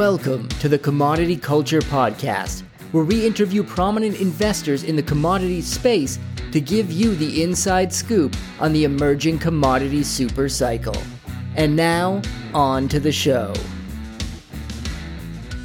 Welcome 0.00 0.48
to 0.60 0.68
the 0.70 0.78
Commodity 0.78 1.36
Culture 1.36 1.82
Podcast, 1.82 2.62
where 2.92 3.04
we 3.04 3.26
interview 3.26 3.62
prominent 3.62 4.18
investors 4.18 4.82
in 4.82 4.96
the 4.96 5.02
commodities 5.02 5.66
space 5.66 6.18
to 6.52 6.58
give 6.58 6.90
you 6.90 7.14
the 7.14 7.42
inside 7.42 7.92
scoop 7.92 8.34
on 8.60 8.72
the 8.72 8.84
emerging 8.84 9.40
commodity 9.40 10.02
super 10.02 10.48
cycle. 10.48 10.96
And 11.54 11.76
now, 11.76 12.22
on 12.54 12.88
to 12.88 12.98
the 12.98 13.12
show. 13.12 13.52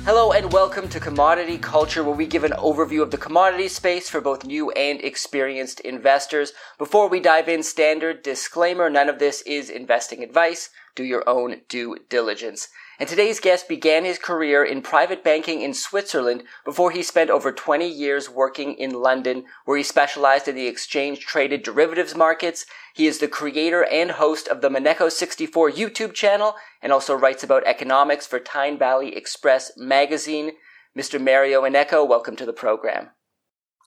Hello 0.04 0.34
and 0.34 0.52
welcome 0.52 0.90
to 0.90 1.00
Commodity 1.00 1.58
Culture, 1.58 2.04
where 2.04 2.14
we 2.14 2.26
give 2.26 2.44
an 2.44 2.52
overview 2.52 3.02
of 3.02 3.12
the 3.12 3.18
commodity 3.18 3.70
space 3.70 4.10
for 4.10 4.20
both 4.20 4.44
new 4.44 4.70
and 4.72 5.00
experienced 5.02 5.80
investors. 5.80 6.52
Before 6.78 7.08
we 7.08 7.22
dive 7.22 7.48
in, 7.48 7.64
standard 7.64 8.22
disclaimer 8.22 8.90
none 8.90 9.08
of 9.08 9.18
this 9.18 9.44
is 9.44 9.70
investing 9.70 10.22
advice. 10.22 10.72
Do 10.94 11.06
your 11.06 11.24
own 11.26 11.62
due 11.70 12.00
diligence. 12.10 12.68
And 12.98 13.10
today's 13.10 13.42
guest 13.42 13.68
began 13.68 14.06
his 14.06 14.18
career 14.18 14.64
in 14.64 14.82
private 14.82 15.22
banking 15.22 15.62
in 15.62 15.74
Switzerland 15.74 16.44
before 16.64 16.92
he 16.92 17.04
spent 17.04 17.30
over 17.30 17.52
20 17.52 17.86
years 17.88 18.30
working 18.30 18.74
in 18.76 18.94
London, 18.94 19.44
where 19.66 19.78
he 19.78 19.84
specialized 19.84 20.48
in 20.48 20.56
the 20.56 20.68
exchange 20.68 21.20
traded 21.20 21.62
derivatives 21.62 22.16
markets. 22.16 22.66
He 22.94 23.06
is 23.06 23.20
the 23.20 23.28
creator 23.28 23.84
and 23.84 24.12
host 24.12 24.48
of 24.48 24.62
the 24.62 24.70
Maneco64 24.70 25.74
YouTube 25.74 26.14
channel 26.14 26.56
and 26.82 26.94
also 26.94 27.14
writes 27.14 27.44
about 27.44 27.68
economics 27.68 28.26
for 28.26 28.40
Tyne 28.40 28.78
Valley 28.78 29.14
Express 29.16 29.74
magazine. 29.76 30.54
Mr. 30.98 31.22
Mario 31.22 31.62
Moneko, 31.62 32.08
welcome 32.08 32.38
to 32.38 32.46
the 32.46 32.54
program. 32.54 33.10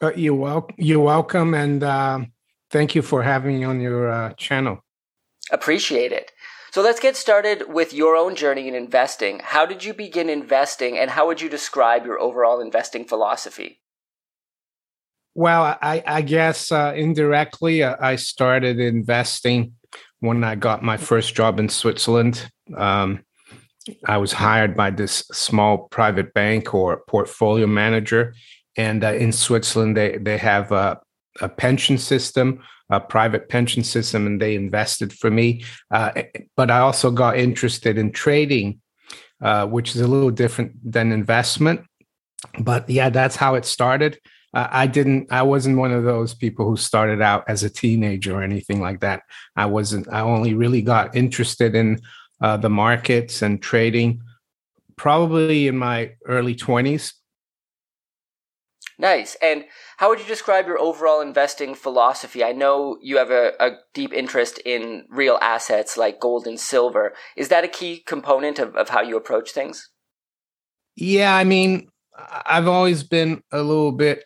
Uh, 0.02 0.12
you're, 0.14 0.34
wel- 0.34 0.68
you're 0.76 1.00
welcome, 1.00 1.54
and 1.54 1.82
uh, 1.82 2.20
thank 2.70 2.94
you 2.94 3.00
for 3.00 3.22
having 3.22 3.58
me 3.58 3.64
on 3.64 3.80
your 3.80 4.10
uh, 4.10 4.34
channel. 4.34 4.84
Appreciate 5.50 6.12
it. 6.12 6.30
So 6.70 6.82
let's 6.82 7.00
get 7.00 7.16
started 7.16 7.64
with 7.68 7.92
your 7.92 8.14
own 8.14 8.36
journey 8.36 8.68
in 8.68 8.74
investing. 8.74 9.40
How 9.42 9.64
did 9.64 9.84
you 9.84 9.94
begin 9.94 10.28
investing, 10.28 10.98
and 10.98 11.10
how 11.10 11.26
would 11.26 11.40
you 11.40 11.48
describe 11.48 12.04
your 12.04 12.20
overall 12.20 12.60
investing 12.60 13.04
philosophy? 13.04 13.80
Well, 15.34 15.78
I, 15.80 16.02
I 16.06 16.22
guess 16.22 16.72
uh, 16.72 16.92
indirectly, 16.96 17.82
uh, 17.82 17.96
I 18.00 18.16
started 18.16 18.80
investing 18.80 19.74
when 20.20 20.42
I 20.44 20.56
got 20.56 20.82
my 20.82 20.96
first 20.96 21.34
job 21.34 21.60
in 21.60 21.68
Switzerland. 21.68 22.50
Um, 22.76 23.24
I 24.04 24.18
was 24.18 24.32
hired 24.32 24.76
by 24.76 24.90
this 24.90 25.24
small 25.32 25.88
private 25.90 26.34
bank 26.34 26.74
or 26.74 27.02
portfolio 27.08 27.66
manager. 27.66 28.34
And 28.76 29.02
uh, 29.02 29.12
in 29.14 29.32
Switzerland, 29.32 29.96
they, 29.96 30.18
they 30.18 30.38
have 30.38 30.72
a, 30.72 31.00
a 31.40 31.48
pension 31.48 31.98
system 31.98 32.60
a 32.90 33.00
private 33.00 33.48
pension 33.48 33.84
system 33.84 34.26
and 34.26 34.40
they 34.40 34.54
invested 34.54 35.12
for 35.12 35.30
me. 35.30 35.64
Uh, 35.90 36.22
but 36.56 36.70
I 36.70 36.80
also 36.80 37.10
got 37.10 37.36
interested 37.36 37.98
in 37.98 38.12
trading, 38.12 38.80
uh, 39.42 39.66
which 39.66 39.94
is 39.94 40.00
a 40.00 40.08
little 40.08 40.30
different 40.30 40.72
than 40.84 41.12
investment. 41.12 41.84
But 42.60 42.88
yeah, 42.88 43.10
that's 43.10 43.36
how 43.36 43.54
it 43.54 43.64
started. 43.64 44.18
Uh, 44.54 44.68
I 44.70 44.86
didn't, 44.86 45.30
I 45.30 45.42
wasn't 45.42 45.76
one 45.76 45.92
of 45.92 46.04
those 46.04 46.34
people 46.34 46.66
who 46.66 46.76
started 46.76 47.20
out 47.20 47.44
as 47.48 47.62
a 47.62 47.70
teenager 47.70 48.34
or 48.34 48.42
anything 48.42 48.80
like 48.80 49.00
that. 49.00 49.22
I 49.56 49.66
wasn't, 49.66 50.08
I 50.10 50.20
only 50.20 50.54
really 50.54 50.80
got 50.80 51.14
interested 51.14 51.74
in 51.74 52.00
uh, 52.40 52.56
the 52.56 52.70
markets 52.70 53.42
and 53.42 53.60
trading 53.60 54.22
probably 54.96 55.68
in 55.68 55.76
my 55.76 56.12
early 56.26 56.54
20s. 56.54 57.12
Nice. 58.98 59.36
And 59.40 59.64
how 59.98 60.08
would 60.08 60.20
you 60.20 60.26
describe 60.26 60.68
your 60.68 60.78
overall 60.78 61.20
investing 61.20 61.74
philosophy? 61.74 62.44
I 62.44 62.52
know 62.52 62.98
you 63.02 63.18
have 63.18 63.32
a, 63.32 63.52
a, 63.58 63.78
deep 63.94 64.12
interest 64.12 64.60
in 64.64 65.04
real 65.10 65.38
assets 65.42 65.96
like 65.96 66.20
gold 66.20 66.46
and 66.46 66.58
silver. 66.58 67.14
Is 67.36 67.48
that 67.48 67.64
a 67.64 67.68
key 67.68 68.04
component 68.06 68.60
of, 68.60 68.76
of 68.76 68.90
how 68.90 69.02
you 69.02 69.16
approach 69.16 69.50
things? 69.50 69.90
Yeah, 70.94 71.34
I 71.34 71.42
mean, 71.42 71.88
I've 72.46 72.68
always 72.68 73.02
been 73.02 73.42
a 73.50 73.60
little 73.60 73.90
bit, 73.90 74.24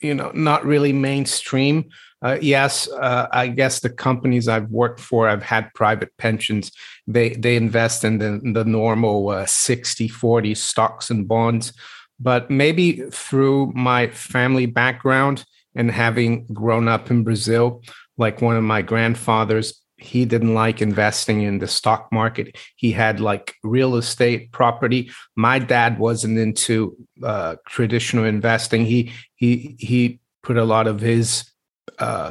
you 0.00 0.12
know, 0.12 0.30
not 0.34 0.66
really 0.66 0.92
mainstream. 0.92 1.88
Uh, 2.20 2.36
yes, 2.42 2.86
uh, 2.90 3.28
I 3.32 3.48
guess 3.48 3.80
the 3.80 3.90
companies 3.90 4.46
I've 4.46 4.68
worked 4.68 5.00
for, 5.00 5.26
I've 5.26 5.42
had 5.42 5.72
private 5.74 6.10
pensions. 6.18 6.70
They 7.06 7.30
they 7.30 7.56
invest 7.56 8.04
in 8.04 8.18
the, 8.18 8.40
the 8.52 8.64
normal 8.64 9.28
uh, 9.28 9.46
60 9.46 10.08
40 10.08 10.54
stocks 10.54 11.08
and 11.08 11.26
bonds 11.26 11.72
but 12.20 12.50
maybe 12.50 13.02
through 13.10 13.72
my 13.74 14.08
family 14.08 14.66
background 14.66 15.44
and 15.74 15.90
having 15.90 16.46
grown 16.46 16.88
up 16.88 17.10
in 17.10 17.22
Brazil, 17.24 17.82
like 18.16 18.42
one 18.42 18.56
of 18.56 18.64
my 18.64 18.82
grandfathers, 18.82 19.80
he 19.98 20.24
didn't 20.24 20.54
like 20.54 20.80
investing 20.80 21.42
in 21.42 21.58
the 21.58 21.66
stock 21.66 22.08
market. 22.12 22.56
He 22.76 22.92
had 22.92 23.20
like 23.20 23.54
real 23.64 23.96
estate 23.96 24.52
property. 24.52 25.10
My 25.36 25.58
dad 25.58 25.98
wasn't 25.98 26.38
into 26.38 26.96
uh, 27.22 27.56
traditional 27.66 28.24
investing. 28.24 28.86
He 28.86 29.12
he 29.34 29.76
he 29.78 30.20
put 30.42 30.56
a 30.56 30.64
lot 30.64 30.86
of 30.86 31.00
his 31.00 31.50
uh, 31.98 32.30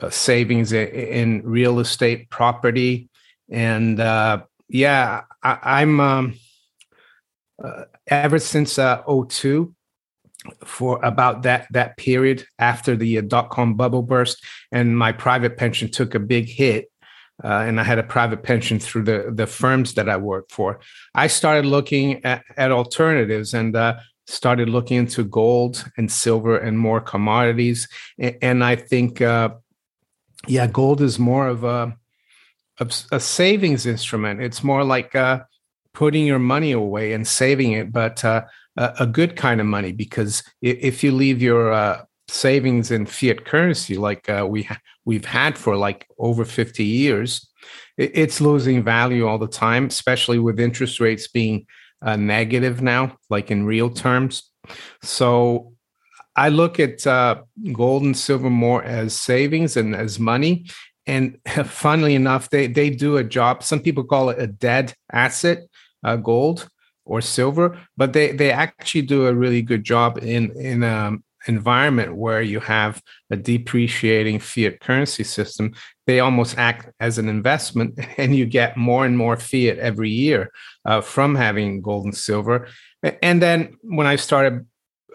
uh, 0.00 0.10
savings 0.10 0.72
in, 0.72 0.88
in, 0.88 1.42
real 1.44 1.78
estate 1.78 2.30
property, 2.30 3.08
and 3.48 4.00
uh, 4.00 4.42
yeah, 4.68 5.22
I, 5.42 5.82
am 5.82 6.00
um, 6.00 6.34
uh, 7.62 7.84
ever 8.06 8.38
since 8.38 8.78
uh, 8.78 9.02
02 9.28 9.74
for 10.64 11.04
about 11.04 11.42
that 11.42 11.66
that 11.72 11.96
period 11.96 12.46
after 12.58 12.96
the 12.96 13.18
uh, 13.18 13.22
dot 13.22 13.50
com 13.50 13.74
bubble 13.74 14.02
burst 14.02 14.42
and 14.70 14.96
my 14.96 15.10
private 15.10 15.56
pension 15.56 15.90
took 15.90 16.14
a 16.14 16.20
big 16.20 16.48
hit 16.48 16.90
uh, 17.42 17.64
and 17.66 17.80
I 17.80 17.84
had 17.84 17.98
a 17.98 18.04
private 18.04 18.42
pension 18.42 18.78
through 18.78 19.04
the 19.04 19.32
the 19.34 19.46
firms 19.46 19.94
that 19.94 20.08
I 20.08 20.16
worked 20.16 20.52
for. 20.52 20.80
I 21.14 21.28
started 21.28 21.66
looking 21.66 22.24
at, 22.24 22.44
at 22.56 22.72
alternatives 22.72 23.54
and 23.54 23.76
uh, 23.76 23.98
started 24.28 24.68
looking 24.68 24.98
into 24.98 25.24
gold 25.24 25.90
and 25.96 26.12
silver 26.12 26.58
and 26.58 26.78
more 26.78 27.00
commodities. 27.00 27.88
And, 28.18 28.36
and 28.42 28.64
I 28.64 28.76
think, 28.76 29.22
uh, 29.22 29.50
yeah, 30.46 30.66
gold 30.66 31.00
is 31.00 31.18
more 31.18 31.48
of 31.48 31.64
a, 31.64 31.96
a, 32.78 32.90
a 33.10 33.20
savings 33.20 33.86
instrument. 33.86 34.42
It's 34.42 34.62
more 34.62 34.84
like 34.84 35.14
uh, 35.14 35.40
putting 35.98 36.24
your 36.24 36.38
money 36.38 36.70
away 36.70 37.12
and 37.12 37.26
saving 37.26 37.72
it, 37.72 37.90
but 37.90 38.24
uh, 38.24 38.44
a, 38.76 39.04
good 39.04 39.34
kind 39.34 39.60
of 39.60 39.66
money 39.66 39.90
because 39.90 40.44
if 40.62 41.02
you 41.02 41.10
leave 41.10 41.42
your 41.42 41.72
uh, 41.72 42.02
savings 42.28 42.92
in 42.92 43.04
fiat 43.04 43.44
currency 43.44 43.96
like 43.96 44.28
uh, 44.30 44.46
we 44.48 44.62
ha- 44.62 44.78
we've 45.04 45.24
had 45.24 45.58
for 45.58 45.76
like 45.76 46.06
over 46.20 46.44
50 46.44 46.84
years, 46.84 47.50
it, 47.96 48.12
it's 48.14 48.40
losing 48.40 48.84
value 48.84 49.26
all 49.26 49.38
the 49.38 49.48
time, 49.48 49.86
especially 49.86 50.38
with 50.38 50.60
interest 50.60 51.00
rates 51.00 51.26
being 51.26 51.66
uh, 52.00 52.14
negative 52.14 52.80
now, 52.80 53.16
like 53.28 53.50
in 53.50 53.66
real 53.66 53.90
terms. 53.90 54.44
So 55.02 55.72
I 56.36 56.50
look 56.50 56.78
at 56.78 57.04
uh, 57.08 57.42
gold 57.72 58.04
and 58.04 58.16
silver 58.16 58.50
more 58.50 58.84
as 58.84 59.18
savings 59.18 59.76
and 59.76 59.96
as 59.96 60.20
money. 60.20 60.66
And 61.08 61.38
funnily 61.64 62.14
enough, 62.14 62.50
they, 62.50 62.68
they 62.68 62.90
do 62.90 63.16
a 63.16 63.24
job. 63.24 63.64
Some 63.64 63.80
people 63.80 64.04
call 64.04 64.30
it 64.30 64.38
a 64.38 64.46
dead 64.46 64.94
asset 65.10 65.64
uh, 66.04 66.16
gold 66.16 66.68
or 67.04 67.20
silver, 67.20 67.78
but 67.96 68.12
they 68.12 68.32
they 68.32 68.50
actually 68.50 69.02
do 69.02 69.26
a 69.26 69.34
really 69.34 69.62
good 69.62 69.82
job 69.84 70.18
in 70.18 70.52
in 70.52 70.82
an 70.82 71.22
environment 71.46 72.16
where 72.16 72.42
you 72.42 72.60
have 72.60 73.02
a 73.30 73.36
depreciating 73.36 74.38
fiat 74.38 74.80
currency 74.80 75.24
system. 75.24 75.72
They 76.06 76.20
almost 76.20 76.58
act 76.58 76.92
as 77.00 77.18
an 77.18 77.28
investment, 77.28 77.98
and 78.18 78.36
you 78.36 78.46
get 78.46 78.76
more 78.76 79.06
and 79.06 79.16
more 79.16 79.36
fiat 79.36 79.78
every 79.78 80.10
year 80.10 80.50
uh, 80.84 81.00
from 81.00 81.34
having 81.34 81.80
gold 81.80 82.04
and 82.04 82.16
silver. 82.16 82.68
And 83.22 83.42
then 83.42 83.76
when 83.82 84.06
I 84.06 84.16
started. 84.16 84.66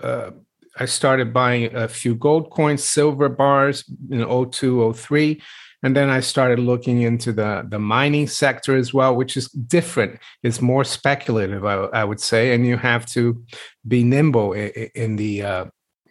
Uh, 0.02 0.32
I 0.76 0.86
started 0.86 1.34
buying 1.34 1.76
a 1.76 1.88
few 1.88 2.16
gold 2.16 2.50
coins, 2.50 2.84
silver 2.84 3.30
bars 3.30 3.84
in 4.10 4.26
02, 4.52 4.92
03 4.94 5.40
and 5.84 5.96
then 5.96 6.10
I 6.10 6.22
started 6.22 6.60
looking 6.60 7.02
into 7.02 7.34
the, 7.34 7.66
the 7.68 7.78
mining 7.78 8.28
sector 8.28 8.78
as 8.78 8.94
well, 8.94 9.16
which 9.16 9.36
is 9.36 9.50
different. 9.50 10.18
It's 10.42 10.62
more 10.62 10.86
speculative, 10.86 11.66
I, 11.66 11.76
I 11.76 12.04
would 12.06 12.22
say, 12.22 12.56
and 12.56 12.66
you 12.66 12.78
have 12.78 13.06
to 13.08 13.44
be 13.86 14.04
nimble 14.04 14.54
in, 14.54 14.70
in 14.96 15.16
the 15.18 15.44
uh, 15.44 15.66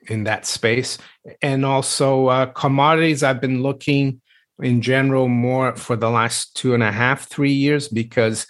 in 0.08 0.24
that 0.24 0.46
space. 0.46 0.98
And 1.40 1.64
also 1.64 2.26
uh, 2.26 2.46
commodities, 2.46 3.22
I've 3.22 3.40
been 3.40 3.62
looking 3.62 4.20
in 4.60 4.82
general 4.82 5.28
more 5.28 5.74
for 5.76 5.96
the 5.96 6.10
last 6.10 6.54
two 6.56 6.74
and 6.74 6.82
a 6.82 6.92
half, 6.92 7.28
three 7.28 7.52
years 7.52 7.88
because 7.88 8.46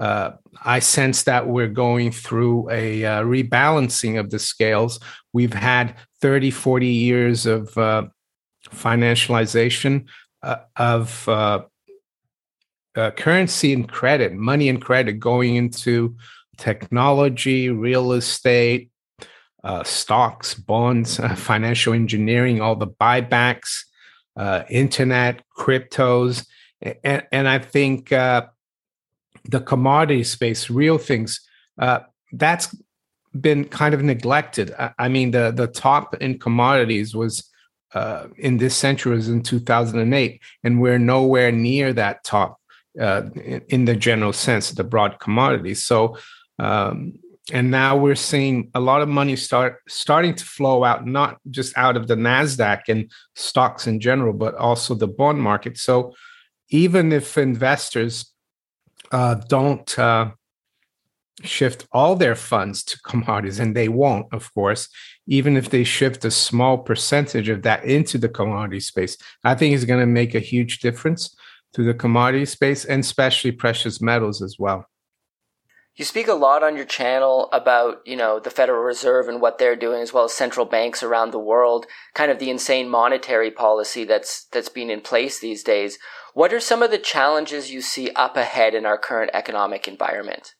uh, 0.00 0.32
I 0.64 0.80
sense 0.80 1.22
that 1.24 1.46
we're 1.46 1.68
going 1.68 2.10
through 2.10 2.70
a 2.70 3.04
uh, 3.04 3.22
rebalancing 3.22 4.18
of 4.18 4.30
the 4.30 4.38
scales. 4.38 4.98
We've 5.32 5.52
had 5.52 5.94
30, 6.20 6.50
40 6.50 6.86
years 6.86 7.46
of 7.46 7.76
uh, 7.78 8.04
financialization 8.70 10.06
of 10.76 11.28
uh, 11.28 11.62
uh, 12.96 13.10
currency 13.12 13.72
and 13.72 13.88
credit, 13.88 14.32
money 14.34 14.68
and 14.68 14.80
credit 14.80 15.14
going 15.14 15.56
into 15.56 16.16
technology, 16.56 17.70
real 17.70 18.12
estate, 18.12 18.90
uh, 19.64 19.82
stocks, 19.82 20.54
bonds, 20.54 21.18
uh, 21.18 21.34
financial 21.34 21.92
engineering, 21.92 22.60
all 22.60 22.76
the 22.76 22.86
buybacks, 22.86 23.84
uh, 24.36 24.62
internet, 24.68 25.42
cryptos. 25.56 26.46
And, 27.02 27.26
and 27.32 27.48
I 27.48 27.58
think 27.58 28.10
the 28.10 29.60
commodity 29.64 30.24
space, 30.24 30.70
real 30.70 30.98
things, 30.98 31.40
that's 32.32 32.76
been 33.40 33.64
kind 33.64 33.94
of 33.94 34.02
neglected. 34.02 34.72
I, 34.78 34.92
I, 34.98 35.08
mean, 35.08 35.32
the 35.32 35.50
the 35.50 35.66
top 35.66 36.14
in 36.16 36.38
commodities 36.38 37.14
was 37.14 37.50
uh, 37.94 38.26
in 38.36 38.56
this 38.56 38.76
century 38.76 39.14
was 39.14 39.28
in 39.28 39.42
2008, 39.42 40.40
and 40.64 40.80
we're 40.80 40.98
nowhere 40.98 41.52
near 41.52 41.92
that 41.92 42.24
top 42.24 42.60
uh, 43.00 43.22
in, 43.68 43.84
the 43.84 43.96
general 43.96 44.32
sense, 44.32 44.70
the 44.70 44.84
broad 44.84 45.18
commodities. 45.20 45.84
So, 45.84 46.18
um, 46.58 47.14
and 47.52 47.70
now 47.70 47.96
we're 47.96 48.14
seeing 48.14 48.70
a 48.74 48.80
lot 48.80 49.02
of 49.02 49.08
money 49.08 49.36
start 49.36 49.80
starting 49.88 50.34
to 50.34 50.44
flow 50.44 50.82
out, 50.82 51.06
not 51.06 51.38
just 51.50 51.76
out 51.76 51.96
of 51.96 52.08
the 52.08 52.14
Nasdaq 52.14 52.82
and 52.88 53.10
stocks 53.34 53.86
in 53.86 54.00
general, 54.00 54.32
but 54.32 54.54
also 54.54 54.94
the 54.94 55.08
bond 55.08 55.40
market. 55.40 55.78
So, 55.78 56.14
even 56.70 57.12
if 57.12 57.36
investors 57.36 58.32
uh, 59.12 59.34
don't 59.48 59.98
uh, 59.98 60.30
shift 61.42 61.86
all 61.92 62.14
their 62.14 62.34
funds 62.34 62.84
to 62.84 63.00
commodities, 63.02 63.58
and 63.58 63.74
they 63.74 63.88
won't, 63.88 64.32
of 64.32 64.52
course, 64.54 64.88
even 65.26 65.56
if 65.56 65.70
they 65.70 65.84
shift 65.84 66.24
a 66.24 66.30
small 66.30 66.78
percentage 66.78 67.48
of 67.48 67.62
that 67.62 67.84
into 67.84 68.18
the 68.18 68.28
commodity 68.28 68.80
space, 68.80 69.16
I 69.42 69.54
think 69.54 69.74
it's 69.74 69.84
going 69.84 70.00
to 70.00 70.06
make 70.06 70.34
a 70.34 70.40
huge 70.40 70.78
difference 70.80 71.34
to 71.72 71.82
the 71.82 71.94
commodity 71.94 72.46
space 72.46 72.84
and 72.84 73.00
especially 73.00 73.52
precious 73.52 74.00
metals 74.00 74.42
as 74.42 74.56
well. 74.58 74.86
You 75.96 76.04
speak 76.04 76.26
a 76.26 76.34
lot 76.34 76.64
on 76.64 76.76
your 76.76 76.84
channel 76.84 77.48
about, 77.52 77.98
you 78.04 78.16
know, 78.16 78.40
the 78.40 78.50
Federal 78.50 78.82
Reserve 78.82 79.28
and 79.28 79.40
what 79.40 79.58
they're 79.58 79.76
doing 79.76 80.02
as 80.02 80.12
well 80.12 80.24
as 80.24 80.32
central 80.32 80.66
banks 80.66 81.04
around 81.04 81.30
the 81.30 81.38
world, 81.38 81.86
kind 82.14 82.32
of 82.32 82.40
the 82.40 82.50
insane 82.50 82.88
monetary 82.88 83.52
policy 83.52 84.04
that's 84.04 84.46
that's 84.52 84.68
being 84.68 84.90
in 84.90 85.02
place 85.02 85.38
these 85.38 85.62
days. 85.62 85.98
What 86.32 86.52
are 86.52 86.58
some 86.58 86.82
of 86.82 86.90
the 86.90 86.98
challenges 86.98 87.70
you 87.70 87.80
see 87.80 88.10
up 88.16 88.36
ahead 88.36 88.74
in 88.74 88.84
our 88.84 88.98
current 88.98 89.30
economic 89.34 89.86
environment? 89.86 90.54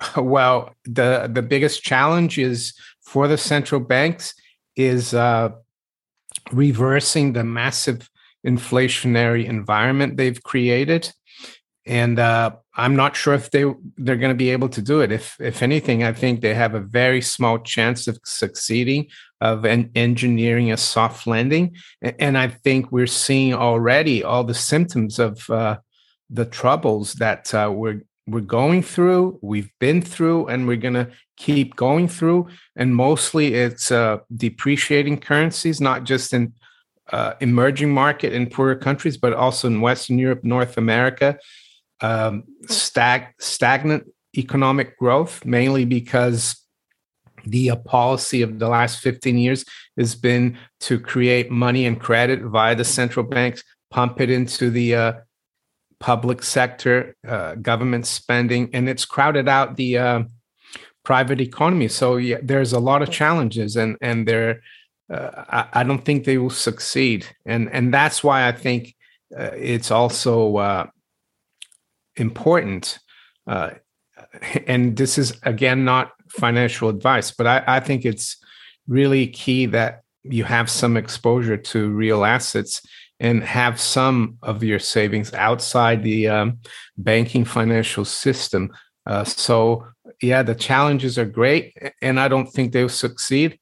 Well, 0.16 0.74
the 0.84 1.30
the 1.32 1.42
biggest 1.42 1.82
challenge 1.82 2.38
is 2.38 2.74
for 3.02 3.28
the 3.28 3.38
central 3.38 3.80
banks 3.80 4.34
is 4.76 5.14
uh, 5.14 5.50
reversing 6.52 7.32
the 7.32 7.44
massive 7.44 8.08
inflationary 8.46 9.44
environment 9.44 10.16
they've 10.16 10.42
created, 10.42 11.12
and 11.86 12.18
uh, 12.18 12.52
I'm 12.74 12.96
not 12.96 13.16
sure 13.16 13.34
if 13.34 13.50
they 13.50 13.64
they're 13.98 14.16
going 14.16 14.30
to 14.30 14.44
be 14.44 14.50
able 14.50 14.68
to 14.70 14.82
do 14.82 15.00
it. 15.00 15.12
If 15.12 15.36
if 15.40 15.62
anything, 15.62 16.02
I 16.02 16.12
think 16.12 16.40
they 16.40 16.54
have 16.54 16.74
a 16.74 16.80
very 16.80 17.20
small 17.20 17.58
chance 17.58 18.08
of 18.08 18.18
succeeding 18.24 19.08
of 19.40 19.64
en- 19.64 19.90
engineering 19.94 20.72
a 20.72 20.76
soft 20.76 21.26
landing, 21.26 21.76
and 22.02 22.38
I 22.38 22.48
think 22.48 22.90
we're 22.90 23.06
seeing 23.06 23.54
already 23.54 24.24
all 24.24 24.44
the 24.44 24.54
symptoms 24.54 25.18
of 25.18 25.48
uh, 25.50 25.78
the 26.30 26.46
troubles 26.46 27.14
that 27.14 27.52
uh, 27.52 27.70
we're 27.74 28.02
we're 28.30 28.40
going 28.40 28.82
through, 28.82 29.38
we've 29.42 29.72
been 29.78 30.02
through, 30.02 30.46
and 30.46 30.66
we're 30.66 30.76
going 30.76 30.94
to 30.94 31.10
keep 31.36 31.76
going 31.76 32.08
through. 32.08 32.48
And 32.76 32.94
mostly 32.94 33.54
it's 33.54 33.90
uh, 33.90 34.18
depreciating 34.34 35.20
currencies, 35.20 35.80
not 35.80 36.04
just 36.04 36.32
in 36.32 36.52
uh, 37.12 37.34
emerging 37.40 37.92
market 37.92 38.32
in 38.32 38.48
poorer 38.48 38.76
countries, 38.76 39.16
but 39.16 39.32
also 39.32 39.68
in 39.68 39.80
Western 39.80 40.18
Europe, 40.18 40.44
North 40.44 40.76
America. 40.76 41.38
Um, 42.00 42.44
stag- 42.66 43.34
stagnant 43.38 44.04
economic 44.36 44.96
growth, 44.98 45.44
mainly 45.44 45.84
because 45.84 46.56
the 47.44 47.70
uh, 47.70 47.76
policy 47.76 48.42
of 48.42 48.58
the 48.58 48.68
last 48.68 49.00
15 49.00 49.38
years 49.38 49.64
has 49.98 50.14
been 50.14 50.58
to 50.80 50.98
create 51.00 51.50
money 51.50 51.86
and 51.86 52.00
credit 52.00 52.42
via 52.42 52.74
the 52.74 52.84
central 52.84 53.24
banks, 53.24 53.62
pump 53.90 54.20
it 54.20 54.30
into 54.30 54.70
the 54.70 54.94
uh, 54.94 55.12
public 56.00 56.42
sector, 56.42 57.14
uh, 57.28 57.54
government 57.56 58.06
spending, 58.06 58.70
and 58.72 58.88
it's 58.88 59.04
crowded 59.04 59.48
out 59.48 59.76
the 59.76 59.98
uh, 59.98 60.22
private 61.04 61.40
economy. 61.40 61.88
So 61.88 62.16
yeah, 62.16 62.38
there's 62.42 62.72
a 62.72 62.80
lot 62.80 63.02
of 63.02 63.10
challenges, 63.10 63.76
and 63.76 63.96
and 64.00 64.26
there, 64.26 64.62
uh, 65.12 65.44
I, 65.48 65.80
I, 65.80 65.82
don't 65.84 66.04
think 66.04 66.24
they 66.24 66.38
will 66.38 66.50
succeed, 66.50 67.26
and 67.46 67.70
and 67.70 67.92
that's 67.92 68.24
why 68.24 68.48
I 68.48 68.52
think 68.52 68.94
uh, 69.38 69.50
it's 69.54 69.90
also 69.90 70.56
uh, 70.56 70.86
important. 72.16 72.98
Uh, 73.46 73.70
and 74.66 74.96
this 74.96 75.18
is 75.18 75.38
again 75.42 75.84
not 75.84 76.12
financial 76.30 76.88
advice, 76.88 77.30
but 77.30 77.46
I, 77.46 77.62
I 77.66 77.80
think 77.80 78.04
it's 78.04 78.36
really 78.88 79.26
key 79.26 79.66
that 79.66 80.02
you 80.22 80.44
have 80.44 80.70
some 80.70 80.96
exposure 80.96 81.56
to 81.56 81.90
real 81.90 82.24
assets 82.24 82.82
and 83.20 83.44
have 83.44 83.78
some 83.78 84.38
of 84.42 84.64
your 84.64 84.78
savings 84.78 85.32
outside 85.34 86.02
the 86.02 86.26
um, 86.26 86.58
banking 86.96 87.44
financial 87.44 88.04
system. 88.04 88.72
Uh, 89.06 89.24
so, 89.24 89.86
yeah, 90.22 90.42
the 90.42 90.54
challenges 90.54 91.18
are 91.18 91.26
great, 91.26 91.76
and 92.02 92.18
I 92.18 92.28
don't 92.28 92.46
think 92.46 92.72
they'll 92.72 92.88
succeed. 92.88 93.58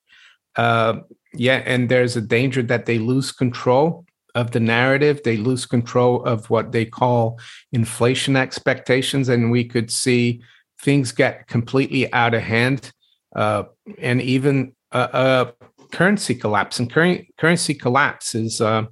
Uh, 0.57 1.01
yeah, 1.35 1.63
and 1.67 1.89
there's 1.89 2.17
a 2.17 2.21
danger 2.21 2.63
that 2.63 2.87
they 2.87 2.99
lose 2.99 3.33
control 3.33 4.07
of 4.35 4.53
the 4.53 4.61
narrative. 4.61 5.23
They 5.25 5.37
lose 5.37 5.67
control 5.67 6.25
of 6.25 6.49
what 6.51 6.73
they 6.73 6.85
call 6.85 7.41
inflation 7.73 8.37
expectations, 8.37 9.29
and 9.29 9.51
we 9.51 9.65
could 9.65 9.91
see 9.91 10.41
things 10.81 11.11
get 11.11 11.49
completely 11.49 12.13
out 12.13 12.35
of 12.35 12.43
hand, 12.43 12.93
uh, 13.35 13.65
and 13.99 14.23
even 14.23 14.75
a, 14.93 15.49
currency 15.91 16.35
collapse. 16.35 16.79
And 16.79 16.93
cur- 16.93 17.25
currency 17.39 17.75
collapse 17.75 18.35
is 18.35 18.61
uh, 18.61 18.87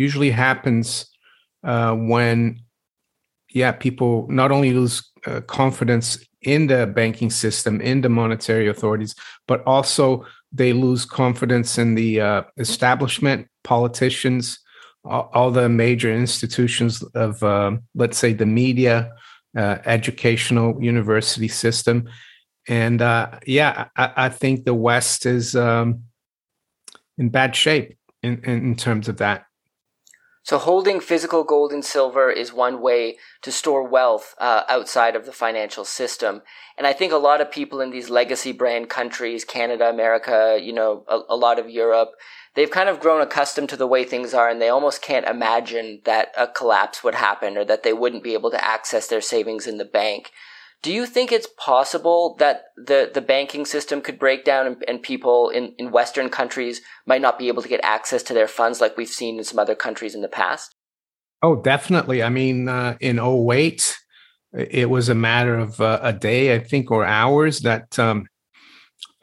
usually 0.00 0.30
happens 0.30 1.06
uh, 1.62 1.94
when, 1.94 2.60
yeah, 3.50 3.72
people 3.72 4.26
not 4.30 4.50
only 4.50 4.72
lose 4.72 4.96
uh, 5.26 5.42
confidence 5.42 6.18
in 6.40 6.68
the 6.68 6.86
banking 6.86 7.30
system, 7.30 7.80
in 7.82 8.00
the 8.00 8.08
monetary 8.08 8.66
authorities, 8.66 9.14
but 9.46 9.62
also 9.66 10.24
they 10.52 10.72
lose 10.72 11.04
confidence 11.04 11.76
in 11.76 11.94
the 11.94 12.20
uh, 12.20 12.42
establishment, 12.56 13.46
politicians, 13.62 14.58
all, 15.04 15.30
all, 15.34 15.50
the 15.50 15.68
major 15.68 16.12
institutions 16.12 17.02
of, 17.14 17.42
uh, 17.42 17.72
let's 17.94 18.16
say, 18.16 18.32
the 18.32 18.46
media, 18.46 19.12
uh, 19.54 19.76
educational 19.84 20.82
university 20.82 21.48
system. 21.48 22.08
And 22.68 23.02
uh, 23.02 23.38
yeah, 23.46 23.88
I, 23.96 24.12
I, 24.16 24.28
think 24.28 24.64
the 24.64 24.74
West 24.74 25.26
is 25.26 25.56
um, 25.56 26.04
in 27.18 27.28
bad 27.28 27.54
shape 27.56 27.98
in, 28.22 28.42
in 28.44 28.76
terms 28.76 29.08
of 29.08 29.16
that. 29.18 29.44
So, 30.42 30.56
holding 30.56 31.00
physical 31.00 31.44
gold 31.44 31.70
and 31.70 31.84
silver 31.84 32.30
is 32.30 32.52
one 32.52 32.80
way 32.80 33.18
to 33.42 33.52
store 33.52 33.86
wealth 33.86 34.34
uh, 34.38 34.62
outside 34.68 35.14
of 35.14 35.26
the 35.26 35.32
financial 35.32 35.84
system. 35.84 36.42
And 36.78 36.86
I 36.86 36.94
think 36.94 37.12
a 37.12 37.18
lot 37.18 37.42
of 37.42 37.52
people 37.52 37.80
in 37.80 37.90
these 37.90 38.08
legacy 38.08 38.52
brand 38.52 38.88
countries, 38.88 39.44
Canada, 39.44 39.90
America, 39.90 40.58
you 40.60 40.72
know, 40.72 41.04
a, 41.08 41.20
a 41.28 41.36
lot 41.36 41.58
of 41.58 41.68
Europe, 41.68 42.12
they've 42.54 42.70
kind 42.70 42.88
of 42.88 43.00
grown 43.00 43.20
accustomed 43.20 43.68
to 43.68 43.76
the 43.76 43.86
way 43.86 44.02
things 44.02 44.32
are 44.32 44.48
and 44.48 44.62
they 44.62 44.70
almost 44.70 45.02
can't 45.02 45.26
imagine 45.26 46.00
that 46.04 46.28
a 46.36 46.46
collapse 46.46 47.04
would 47.04 47.16
happen 47.16 47.58
or 47.58 47.64
that 47.66 47.82
they 47.82 47.92
wouldn't 47.92 48.24
be 48.24 48.32
able 48.32 48.50
to 48.50 48.64
access 48.64 49.06
their 49.06 49.20
savings 49.20 49.66
in 49.66 49.76
the 49.76 49.84
bank. 49.84 50.30
Do 50.82 50.92
you 50.92 51.04
think 51.04 51.30
it's 51.30 51.48
possible 51.58 52.36
that 52.38 52.64
the, 52.76 53.10
the 53.12 53.20
banking 53.20 53.66
system 53.66 54.00
could 54.00 54.18
break 54.18 54.44
down 54.44 54.66
and, 54.66 54.84
and, 54.88 55.02
people 55.02 55.50
in, 55.50 55.74
in 55.78 55.90
Western 55.90 56.30
countries 56.30 56.80
might 57.06 57.20
not 57.20 57.38
be 57.38 57.48
able 57.48 57.60
to 57.62 57.68
get 57.68 57.80
access 57.82 58.22
to 58.24 58.34
their 58.34 58.48
funds 58.48 58.80
like 58.80 58.96
we've 58.96 59.08
seen 59.08 59.36
in 59.36 59.44
some 59.44 59.58
other 59.58 59.74
countries 59.74 60.14
in 60.14 60.22
the 60.22 60.28
past? 60.28 60.74
Oh, 61.42 61.56
definitely. 61.56 62.22
I 62.22 62.30
mean, 62.30 62.68
uh, 62.68 62.96
in 63.00 63.18
08, 63.18 63.98
it 64.54 64.88
was 64.88 65.10
a 65.10 65.14
matter 65.14 65.58
of 65.58 65.80
uh, 65.80 66.00
a 66.02 66.14
day, 66.14 66.54
I 66.54 66.58
think, 66.60 66.90
or 66.90 67.04
hours 67.04 67.60
that 67.60 67.98
um, 67.98 68.26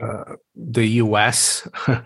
uh, 0.02 0.36
the 0.56 0.86
US. 0.86 1.68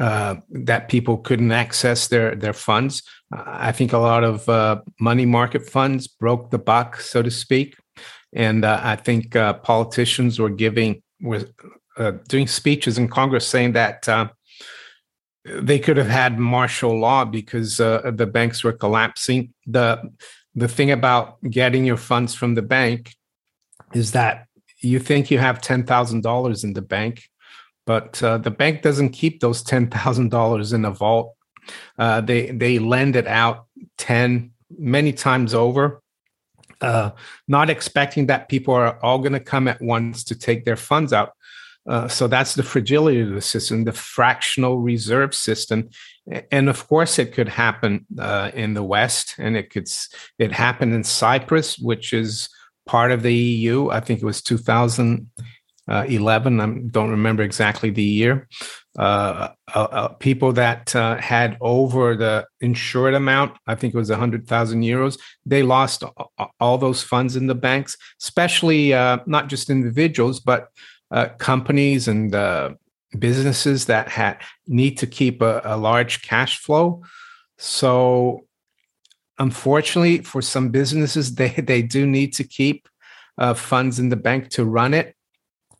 Uh, 0.00 0.36
that 0.48 0.88
people 0.88 1.18
couldn't 1.18 1.52
access 1.52 2.08
their 2.08 2.34
their 2.34 2.54
funds. 2.54 3.02
I 3.30 3.72
think 3.72 3.92
a 3.92 3.98
lot 3.98 4.24
of 4.24 4.48
uh, 4.48 4.80
money 4.98 5.26
market 5.26 5.68
funds 5.68 6.08
broke 6.08 6.50
the 6.50 6.58
buck, 6.58 6.98
so 6.98 7.20
to 7.20 7.30
speak. 7.30 7.76
And 8.32 8.64
uh, 8.64 8.80
I 8.82 8.96
think 8.96 9.36
uh, 9.36 9.54
politicians 9.54 10.38
were 10.38 10.50
giving 10.50 11.02
were 11.20 11.46
uh, 11.96 12.12
doing 12.28 12.46
speeches 12.46 12.98
in 12.98 13.08
Congress 13.08 13.46
saying 13.46 13.72
that 13.72 14.08
uh, 14.08 14.28
they 15.44 15.78
could 15.78 15.96
have 15.96 16.08
had 16.08 16.38
martial 16.38 16.98
law 16.98 17.24
because 17.24 17.80
uh, 17.80 18.10
the 18.14 18.26
banks 18.26 18.64
were 18.64 18.72
collapsing. 18.72 19.52
the 19.66 20.00
The 20.54 20.68
thing 20.68 20.90
about 20.90 21.42
getting 21.42 21.84
your 21.84 21.98
funds 21.98 22.34
from 22.34 22.54
the 22.54 22.62
bank 22.62 23.14
is 23.94 24.12
that 24.12 24.46
you 24.80 24.98
think 24.98 25.30
you 25.30 25.38
have 25.38 25.60
ten 25.60 25.84
thousand 25.84 26.22
dollars 26.22 26.64
in 26.64 26.72
the 26.72 26.82
bank, 26.82 27.22
but 27.86 28.22
uh, 28.22 28.38
the 28.38 28.50
bank 28.50 28.82
doesn't 28.82 29.10
keep 29.10 29.40
those 29.40 29.62
ten 29.62 29.90
thousand 29.90 30.30
dollars 30.30 30.72
in 30.72 30.84
a 30.84 30.90
vault. 30.90 31.34
they 31.98 32.50
they 32.50 32.78
lend 32.78 33.16
it 33.16 33.26
out 33.26 33.66
ten 33.98 34.52
many 34.78 35.12
times 35.12 35.54
over 35.54 36.02
uh, 36.82 37.10
not 37.48 37.70
expecting 37.70 38.26
that 38.26 38.48
people 38.48 38.74
are 38.74 38.98
all 39.02 39.18
going 39.18 39.32
to 39.32 39.40
come 39.40 39.68
at 39.68 39.80
once 39.80 40.24
to 40.24 40.38
take 40.38 40.64
their 40.64 40.76
funds 40.76 41.12
out. 41.12 41.32
Uh, 41.88 42.06
so 42.06 42.28
that's 42.28 42.54
the 42.54 42.62
fragility 42.62 43.20
of 43.20 43.30
the 43.30 43.40
system, 43.40 43.84
the 43.84 43.92
fractional 43.92 44.78
reserve 44.78 45.34
system, 45.34 45.88
and 46.52 46.68
of 46.68 46.86
course 46.86 47.18
it 47.18 47.32
could 47.32 47.48
happen 47.48 48.06
uh, 48.20 48.52
in 48.54 48.74
the 48.74 48.84
West, 48.84 49.34
and 49.38 49.56
it 49.56 49.70
could 49.70 49.88
it 50.38 50.52
happened 50.52 50.94
in 50.94 51.02
Cyprus, 51.02 51.76
which 51.78 52.12
is 52.12 52.48
part 52.86 53.10
of 53.10 53.22
the 53.22 53.34
EU. 53.34 53.90
I 53.90 53.98
think 53.98 54.22
it 54.22 54.26
was 54.26 54.42
2011. 54.42 56.60
I 56.60 56.66
don't 56.88 57.10
remember 57.10 57.42
exactly 57.42 57.90
the 57.90 58.02
year. 58.02 58.48
Uh, 58.98 59.48
uh, 59.74 59.88
uh, 59.90 60.08
people 60.08 60.52
that 60.52 60.94
uh, 60.94 61.16
had 61.16 61.56
over 61.62 62.14
the 62.14 62.46
insured 62.60 63.14
amount, 63.14 63.56
I 63.66 63.74
think 63.74 63.94
it 63.94 63.96
was 63.96 64.10
100,000 64.10 64.82
euros, 64.82 65.18
they 65.46 65.62
lost 65.62 66.04
all 66.60 66.76
those 66.76 67.02
funds 67.02 67.34
in 67.34 67.46
the 67.46 67.54
banks, 67.54 67.96
especially 68.20 68.92
uh, 68.92 69.18
not 69.26 69.48
just 69.48 69.70
individuals, 69.70 70.40
but 70.40 70.68
uh, 71.10 71.28
companies 71.38 72.06
and 72.06 72.32
businesses 73.18 73.86
that 73.86 74.08
had 74.08 74.38
need 74.66 74.98
to 74.98 75.06
keep 75.06 75.40
a, 75.40 75.62
a 75.64 75.76
large 75.76 76.22
cash 76.22 76.58
flow. 76.58 77.02
So 77.56 78.44
unfortunately 79.38 80.18
for 80.18 80.42
some 80.42 80.68
businesses 80.68 81.34
they 81.40 81.50
they 81.50 81.82
do 81.82 82.06
need 82.06 82.32
to 82.34 82.44
keep 82.44 82.88
uh, 83.38 83.54
funds 83.54 83.98
in 83.98 84.08
the 84.08 84.16
bank 84.16 84.50
to 84.50 84.64
run 84.64 84.94
it 84.94 85.16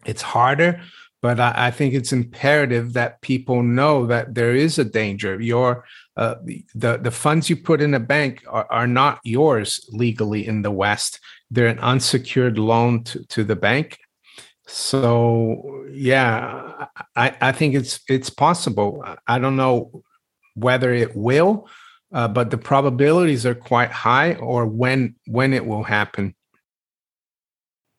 it's 0.04 0.23
harder 0.23 0.81
but 1.23 1.41
I, 1.41 1.69
I, 1.69 1.71
think 1.71 1.95
it's 1.95 2.12
imperative 2.12 2.93
that 2.95 3.21
people 3.21 3.62
know 3.62 4.07
that 4.07 4.35
there 4.35 4.55
is 4.55 4.79
a 4.79 4.85
danger. 4.85 5.41
Your 5.41 5.85
uh, 6.17 6.35
the 6.75 6.99
the 6.99 7.11
funds 7.11 7.49
you 7.49 7.57
put 7.57 7.81
in 7.81 7.95
a 7.95 8.00
bank 8.00 8.45
are, 8.49 8.67
are 8.69 8.87
not 8.87 9.21
yours 9.25 9.88
legally 9.93 10.47
in 10.47 10.62
the 10.62 10.71
west. 10.71 11.21
They're 11.50 11.69
an 11.69 11.79
unsecured 11.79 12.59
loan 12.59 13.05
to, 13.05 13.25
to 13.29 13.45
the 13.45 13.57
bank. 13.57 13.99
So 14.67 15.87
yeah 15.91 16.87
I, 17.17 17.37
I 17.41 17.52
think 17.52 17.75
it's 17.75 18.00
it's 18.09 18.31
possible. 18.31 19.05
I 19.26 19.38
don't 19.38 19.57
know 19.57 20.02
whether 20.55 20.93
it 20.93 21.17
will 21.17 21.69
uh, 22.12 22.29
but 22.29 22.50
the 22.50 22.59
probabilities 22.59 23.47
are 23.47 23.55
quite 23.55 23.91
high 23.91 24.35
or 24.35 24.67
when 24.67 25.14
when 25.26 25.52
it 25.52 25.64
will 25.64 25.83
happen 25.83 26.35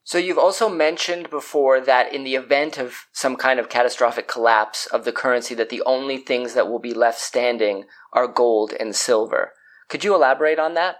so 0.03 0.17
you've 0.17 0.37
also 0.37 0.69
mentioned 0.69 1.29
before 1.29 1.79
that 1.81 2.13
in 2.13 2.23
the 2.23 2.35
event 2.35 2.77
of 2.77 3.05
some 3.13 3.35
kind 3.35 3.59
of 3.59 3.69
catastrophic 3.69 4.27
collapse 4.27 4.85
of 4.87 5.05
the 5.05 5.11
currency 5.11 5.55
that 5.55 5.69
the 5.69 5.83
only 5.85 6.17
things 6.17 6.53
that 6.53 6.69
will 6.69 6.79
be 6.79 6.93
left 6.93 7.19
standing 7.19 7.85
are 8.11 8.27
gold 8.27 8.73
and 8.79 8.95
silver. 8.95 9.53
Could 9.89 10.03
you 10.03 10.13
elaborate 10.13 10.59
on 10.59 10.73
that? 10.73 10.97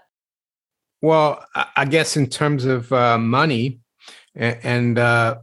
Well 1.02 1.44
i 1.76 1.84
guess 1.84 2.16
in 2.16 2.28
terms 2.28 2.64
of 2.64 2.90
uh, 2.92 3.18
money 3.18 3.80
and 4.34 4.98
uh, 4.98 5.36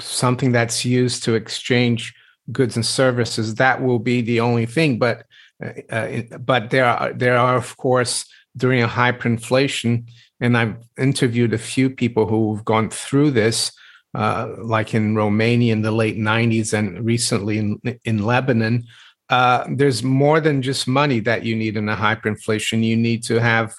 something 0.00 0.52
that's 0.52 0.84
used 0.84 1.22
to 1.24 1.34
exchange 1.34 2.14
goods 2.52 2.76
and 2.76 2.84
services 2.84 3.54
that 3.56 3.82
will 3.82 3.98
be 3.98 4.20
the 4.20 4.40
only 4.40 4.66
thing. 4.66 4.98
But 4.98 5.26
uh, 5.64 5.72
uh, 5.90 6.22
but 6.38 6.70
there 6.70 6.84
are 6.84 7.12
there 7.12 7.36
are 7.36 7.56
of 7.56 7.76
course 7.76 8.26
during 8.56 8.82
a 8.82 8.88
hyperinflation, 8.88 10.08
and 10.40 10.56
I've 10.56 10.76
interviewed 10.98 11.52
a 11.52 11.58
few 11.58 11.90
people 11.90 12.26
who've 12.26 12.64
gone 12.64 12.90
through 12.90 13.32
this, 13.32 13.72
uh, 14.14 14.54
like 14.58 14.94
in 14.94 15.16
Romania 15.16 15.72
in 15.72 15.82
the 15.82 15.90
late 15.90 16.18
'90s 16.18 16.72
and 16.72 17.04
recently 17.04 17.58
in 17.58 17.80
in 18.04 18.24
Lebanon. 18.24 18.84
Uh, 19.30 19.64
there's 19.70 20.02
more 20.02 20.40
than 20.40 20.60
just 20.60 20.86
money 20.86 21.18
that 21.20 21.44
you 21.44 21.56
need 21.56 21.76
in 21.76 21.88
a 21.88 21.96
hyperinflation. 21.96 22.84
You 22.84 22.96
need 22.96 23.22
to 23.24 23.40
have 23.40 23.74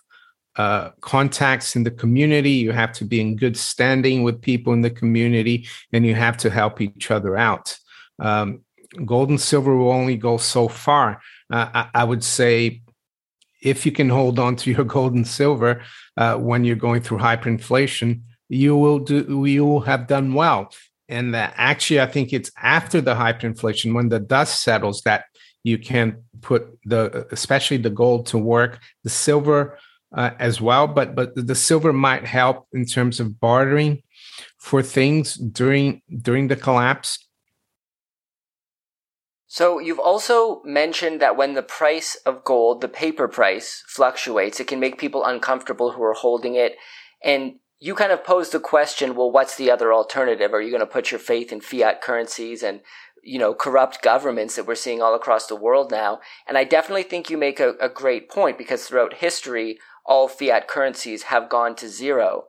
uh, 0.56 0.90
contacts 1.02 1.76
in 1.76 1.84
the 1.84 1.92
community. 1.92 2.52
You 2.52 2.72
have 2.72 2.94
to 2.94 3.06
be 3.06 3.22
in 3.22 3.36
good 3.36 3.56
standing 3.56 4.24
with 4.24 4.42
people 4.42 4.74
in 4.74 4.82
the 4.82 4.90
community, 4.90 5.68
and 5.94 6.06
you 6.06 6.16
have 6.16 6.38
to 6.38 6.50
help 6.50 6.82
each 6.82 7.12
other 7.12 7.38
out. 7.38 7.78
Um, 8.18 8.62
gold 9.06 9.30
and 9.30 9.42
silver 9.42 9.76
will 9.76 9.92
only 9.92 10.16
go 10.16 10.38
so 10.38 10.70
far 10.70 11.22
uh, 11.52 11.70
I, 11.74 11.90
I, 12.02 12.04
would 12.04 12.24
say 12.24 12.82
if 13.66 13.86
you 13.86 13.92
can 13.92 14.10
hold 14.10 14.40
on 14.40 14.56
to 14.58 14.72
your 14.72 14.84
gold 14.96 15.14
and 15.14 15.28
silver 15.28 15.82
uh, 16.18 16.36
when 16.38 16.64
you're 16.64 16.76
going 16.76 17.02
through 17.02 17.18
hyperinflation, 17.18 18.22
you 18.48 18.78
will 18.78 19.00
do 19.00 19.46
you 19.46 19.66
will 19.66 19.82
have 19.82 20.08
done 20.08 20.34
well. 20.34 20.72
And 21.10 21.36
actually, 21.36 22.00
I 22.02 22.08
think 22.08 22.32
it's 22.32 22.52
after 22.62 23.02
the 23.02 23.16
hyperinflation 23.16 23.94
when 23.94 24.10
the 24.10 24.20
dust 24.20 24.64
settles 24.64 25.02
that 25.02 25.26
you 25.64 25.78
can 25.78 26.24
put 26.42 26.78
the 26.86 27.28
especially 27.32 27.78
the 27.78 27.90
gold 27.90 28.28
to 28.28 28.38
work, 28.38 28.80
the 29.04 29.10
silver 29.10 29.78
uh, 30.16 30.32
as 30.40 30.62
well. 30.62 30.88
But 30.88 31.16
but 31.16 31.36
the 31.36 31.56
silver 31.56 31.92
might 31.92 32.26
help 32.26 32.68
in 32.74 32.86
terms 32.86 33.20
of 33.20 33.40
bartering 33.40 34.04
for 34.60 34.84
things 34.84 35.36
during 35.36 36.02
during 36.22 36.48
the 36.48 36.56
collapse 36.56 37.25
so 39.56 39.80
you've 39.80 40.00
also 40.00 40.62
mentioned 40.66 41.22
that 41.22 41.38
when 41.38 41.54
the 41.54 41.64
price 41.64 42.18
of 42.26 42.44
gold, 42.44 42.82
the 42.82 42.90
paper 42.90 43.30
price, 43.30 43.86
fluctuates, 43.88 44.60
it 44.60 44.68
can 44.68 44.82
make 44.82 44.98
people 44.98 45.24
uncomfortable 45.24 45.94
who 45.94 46.04
are 46.04 46.14
holding 46.14 46.56
it. 46.56 46.76
And 47.24 47.60
you 47.80 47.96
kind 47.96 48.12
of 48.12 48.26
posed 48.26 48.52
the 48.52 48.60
question, 48.60 49.16
well, 49.16 49.32
what's 49.32 49.56
the 49.56 49.72
other 49.72 49.94
alternative? 49.94 50.54
Are 50.54 50.60
you 50.60 50.72
going 50.72 50.82
to 50.82 50.86
put 50.86 51.10
your 51.10 51.22
faith 51.22 51.54
in 51.54 51.62
fiat 51.62 52.02
currencies 52.02 52.64
and, 52.64 52.82
you 53.24 53.40
know, 53.40 53.54
corrupt 53.54 54.02
governments 54.02 54.58
that 54.58 54.68
we're 54.68 54.76
seeing 54.76 55.02
all 55.02 55.16
across 55.16 55.48
the 55.48 55.56
world 55.56 55.90
now? 55.90 56.20
And 56.46 56.58
I 56.58 56.66
definitely 56.66 57.04
think 57.04 57.30
you 57.30 57.38
make 57.38 57.62
a, 57.62 57.76
a 57.80 57.88
great 57.88 58.30
point 58.30 58.58
because 58.58 58.84
throughout 58.84 59.14
history, 59.14 59.80
all 60.06 60.28
fiat 60.28 60.68
currencies 60.68 61.24
have 61.24 61.48
gone 61.48 61.78
to 61.78 61.88
zero. 61.88 62.48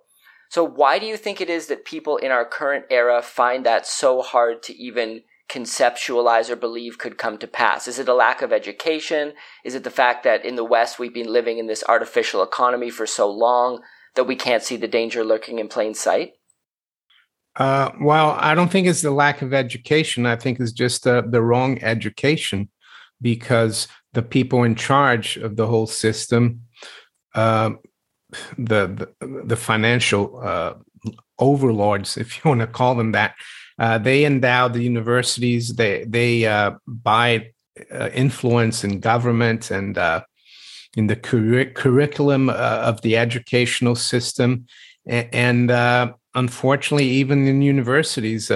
So 0.48 0.64
why 0.64 0.98
do 0.98 1.06
you 1.06 1.16
think 1.16 1.40
it 1.40 1.50
is 1.50 1.68
that 1.68 1.84
people 1.84 2.16
in 2.16 2.32
our 2.32 2.44
current 2.44 2.86
era 2.90 3.22
find 3.22 3.64
that 3.64 3.86
so 3.86 4.22
hard 4.22 4.60
to 4.64 4.75
even 4.76 5.22
conceptualize 5.48 6.50
or 6.50 6.56
believe 6.56 6.98
could 6.98 7.18
come 7.18 7.38
to 7.38 7.46
pass? 7.46 7.86
Is 7.86 7.98
it 7.98 8.08
a 8.08 8.14
lack 8.14 8.42
of 8.42 8.52
education? 8.52 9.32
Is 9.64 9.74
it 9.74 9.84
the 9.84 9.90
fact 9.90 10.24
that 10.24 10.44
in 10.44 10.56
the 10.56 10.64
West 10.64 10.98
we've 10.98 11.14
been 11.14 11.32
living 11.32 11.58
in 11.58 11.66
this 11.66 11.84
artificial 11.88 12.42
economy 12.42 12.90
for 12.90 13.06
so 13.06 13.30
long 13.30 13.82
that 14.14 14.24
we 14.24 14.36
can't 14.36 14.62
see 14.62 14.76
the 14.76 14.88
danger 14.88 15.24
lurking 15.24 15.58
in 15.58 15.68
plain 15.68 15.94
sight? 15.94 16.32
Uh, 17.56 17.90
well, 18.00 18.36
I 18.38 18.54
don't 18.54 18.70
think 18.70 18.86
it's 18.86 19.02
the 19.02 19.10
lack 19.10 19.40
of 19.40 19.54
education. 19.54 20.26
I 20.26 20.36
think 20.36 20.60
it's 20.60 20.72
just 20.72 21.04
the, 21.04 21.22
the 21.26 21.40
wrong 21.40 21.82
education 21.82 22.68
because 23.22 23.88
the 24.12 24.22
people 24.22 24.62
in 24.62 24.74
charge 24.74 25.36
of 25.38 25.56
the 25.56 25.66
whole 25.66 25.86
system, 25.86 26.62
uh, 27.34 27.70
the, 28.58 29.08
the, 29.20 29.42
the 29.44 29.56
financial 29.56 30.40
uh, 30.42 30.74
overlords, 31.38 32.16
if 32.16 32.36
you 32.36 32.48
want 32.48 32.60
to 32.60 32.66
call 32.66 32.94
them 32.94 33.12
that, 33.12 33.34
uh, 33.78 33.99
they 33.99 34.25
endow 34.25 34.68
the 34.68 34.83
universities. 34.83 35.75
They 35.75 36.04
they 36.04 36.47
uh, 36.47 36.73
buy 36.87 37.52
uh, 37.92 38.09
influence 38.14 38.85
in 38.85 39.00
government 39.00 39.71
and 39.71 39.99
uh, 39.99 40.23
in 40.97 41.09
the 41.09 41.16
cur- 41.16 41.73
curriculum 41.75 42.49
uh, 42.49 42.52
of 42.52 43.00
the 43.02 43.16
educational 43.18 43.95
system, 43.95 44.66
and, 45.06 45.71
unfortunately, 46.35 47.09
even 47.09 47.47
in 47.47 47.62
universities, 47.62 48.50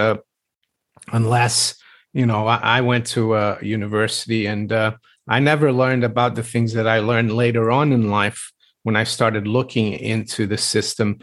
unless 1.12 1.74
you 2.12 2.26
know, 2.26 2.46
I, 2.46 2.78
I, 2.78 2.80
went 2.80 3.06
to 3.08 3.34
a 3.36 3.58
university 3.62 4.46
and 4.46 4.72
I 4.72 5.38
never 5.38 5.72
learned 5.72 6.04
about 6.04 6.34
the 6.34 6.42
things 6.42 6.72
that 6.72 6.88
I 6.88 6.98
learned 6.98 7.32
later 7.32 7.70
on 7.70 7.92
in 7.92 8.10
life 8.10 8.52
when 8.82 8.96
I 8.96 9.04
started 9.04 9.46
looking 9.46 9.92
into 9.92 10.46
the 10.46 10.58
system 10.58 11.18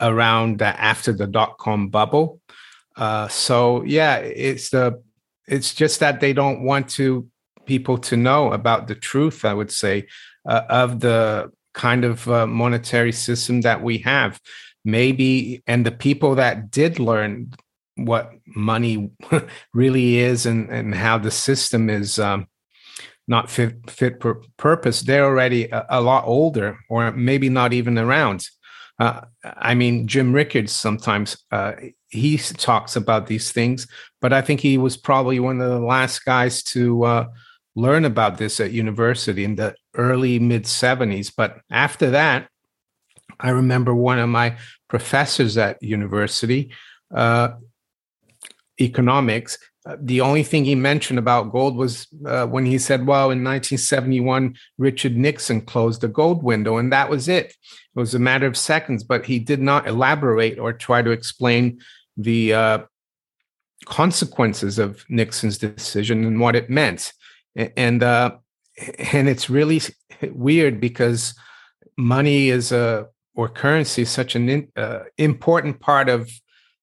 around 0.00 0.62
after 0.62 1.12
the 1.12 1.26
dot 1.26 1.58
com 1.58 1.88
bubble. 1.88 2.40
Uh, 2.98 3.28
so 3.28 3.82
yeah, 3.84 4.16
it's 4.16 4.70
the 4.70 5.02
it's 5.46 5.72
just 5.72 6.00
that 6.00 6.20
they 6.20 6.32
don't 6.32 6.62
want 6.62 6.88
to 6.90 7.26
people 7.64 7.96
to 7.98 8.16
know 8.16 8.52
about 8.52 8.88
the 8.88 8.94
truth. 8.94 9.44
I 9.44 9.54
would 9.54 9.70
say 9.70 10.08
uh, 10.46 10.62
of 10.68 11.00
the 11.00 11.50
kind 11.74 12.04
of 12.04 12.28
uh, 12.28 12.46
monetary 12.46 13.12
system 13.12 13.60
that 13.60 13.82
we 13.82 13.98
have. 13.98 14.40
Maybe 14.84 15.62
and 15.66 15.86
the 15.86 15.92
people 15.92 16.34
that 16.34 16.70
did 16.70 16.98
learn 16.98 17.52
what 17.94 18.32
money 18.46 19.10
really 19.72 20.18
is 20.18 20.44
and 20.44 20.68
and 20.68 20.94
how 20.94 21.18
the 21.18 21.30
system 21.30 21.88
is. 21.88 22.18
Um, 22.18 22.48
not 23.30 23.50
fit 23.50 23.90
fit 23.90 24.22
for 24.22 24.42
purpose. 24.56 25.02
They're 25.02 25.26
already 25.26 25.66
a, 25.66 25.86
a 25.90 26.00
lot 26.00 26.24
older, 26.26 26.78
or 26.88 27.12
maybe 27.12 27.50
not 27.50 27.74
even 27.74 27.98
around. 27.98 28.46
Uh, 28.98 29.20
I 29.44 29.74
mean, 29.74 30.08
Jim 30.08 30.32
Rickards 30.32 30.72
sometimes 30.72 31.36
uh, 31.52 31.72
he 32.08 32.38
talks 32.38 32.96
about 32.96 33.26
these 33.26 33.52
things, 33.52 33.86
but 34.20 34.32
I 34.32 34.40
think 34.40 34.60
he 34.60 34.78
was 34.78 34.96
probably 34.96 35.40
one 35.40 35.60
of 35.60 35.68
the 35.68 35.78
last 35.78 36.24
guys 36.24 36.62
to 36.64 37.04
uh, 37.04 37.26
learn 37.76 38.04
about 38.04 38.38
this 38.38 38.60
at 38.60 38.72
university 38.72 39.44
in 39.44 39.56
the 39.56 39.74
early 39.94 40.38
mid 40.38 40.64
70s. 40.64 41.32
But 41.36 41.60
after 41.70 42.10
that, 42.10 42.48
I 43.40 43.50
remember 43.50 43.94
one 43.94 44.18
of 44.18 44.28
my 44.28 44.56
professors 44.88 45.56
at 45.58 45.82
university, 45.82 46.72
uh, 47.14 47.50
economics, 48.80 49.58
uh, 49.88 49.96
the 50.02 50.20
only 50.20 50.42
thing 50.42 50.66
he 50.66 50.74
mentioned 50.74 51.18
about 51.18 51.50
gold 51.50 51.74
was 51.74 52.08
uh, 52.26 52.46
when 52.46 52.66
he 52.66 52.76
said, 52.76 53.06
well, 53.06 53.30
in 53.30 53.42
1971, 53.42 54.54
Richard 54.76 55.16
Nixon 55.16 55.62
closed 55.62 56.02
the 56.02 56.08
gold 56.08 56.42
window, 56.42 56.76
and 56.76 56.92
that 56.92 57.08
was 57.08 57.26
it. 57.26 57.46
It 57.46 57.56
was 57.94 58.14
a 58.14 58.18
matter 58.18 58.46
of 58.46 58.56
seconds, 58.56 59.02
but 59.02 59.24
he 59.24 59.38
did 59.38 59.62
not 59.62 59.86
elaborate 59.86 60.58
or 60.58 60.74
try 60.74 61.00
to 61.00 61.10
explain 61.10 61.80
the 62.18 62.52
uh, 62.52 62.78
consequences 63.86 64.78
of 64.78 65.04
Nixon's 65.08 65.56
decision 65.56 66.24
and 66.24 66.40
what 66.40 66.56
it 66.56 66.68
meant. 66.68 67.12
And 67.56 68.02
uh, 68.02 68.36
and 69.12 69.28
it's 69.28 69.48
really 69.48 69.80
weird 70.22 70.80
because 70.80 71.34
money 71.96 72.50
is 72.50 72.72
a 72.72 73.06
or 73.34 73.48
currency 73.48 74.02
is 74.02 74.10
such 74.10 74.34
an 74.34 74.48
in, 74.48 74.68
uh, 74.76 75.00
important 75.16 75.80
part 75.80 76.08
of 76.08 76.30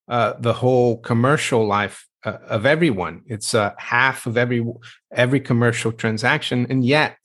uh, 0.08 0.34
the 0.40 0.54
whole 0.54 0.98
commercial 0.98 1.68
life 1.68 2.08
uh, 2.24 2.38
of 2.48 2.66
everyone. 2.66 3.22
It's 3.28 3.54
uh, 3.54 3.74
half 3.78 4.26
of 4.26 4.38
every 4.38 4.66
every 5.14 5.40
commercial 5.40 5.92
transaction, 5.92 6.66
and 6.70 6.84
yet 6.84 7.18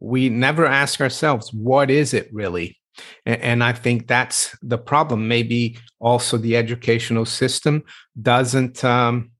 we 0.00 0.28
never 0.28 0.66
ask 0.66 1.00
ourselves, 1.00 1.52
what 1.52 1.90
is 1.90 2.12
it 2.12 2.28
really? 2.32 2.76
And, 3.24 3.62
I 3.62 3.72
think 3.72 4.06
that's 4.06 4.56
the 4.62 4.78
problem. 4.78 5.28
Maybe 5.28 5.78
also 6.00 6.36
the 6.36 6.56
educational 6.56 7.24
system 7.24 7.84
doesn't 8.20 8.84
um, 8.84 9.30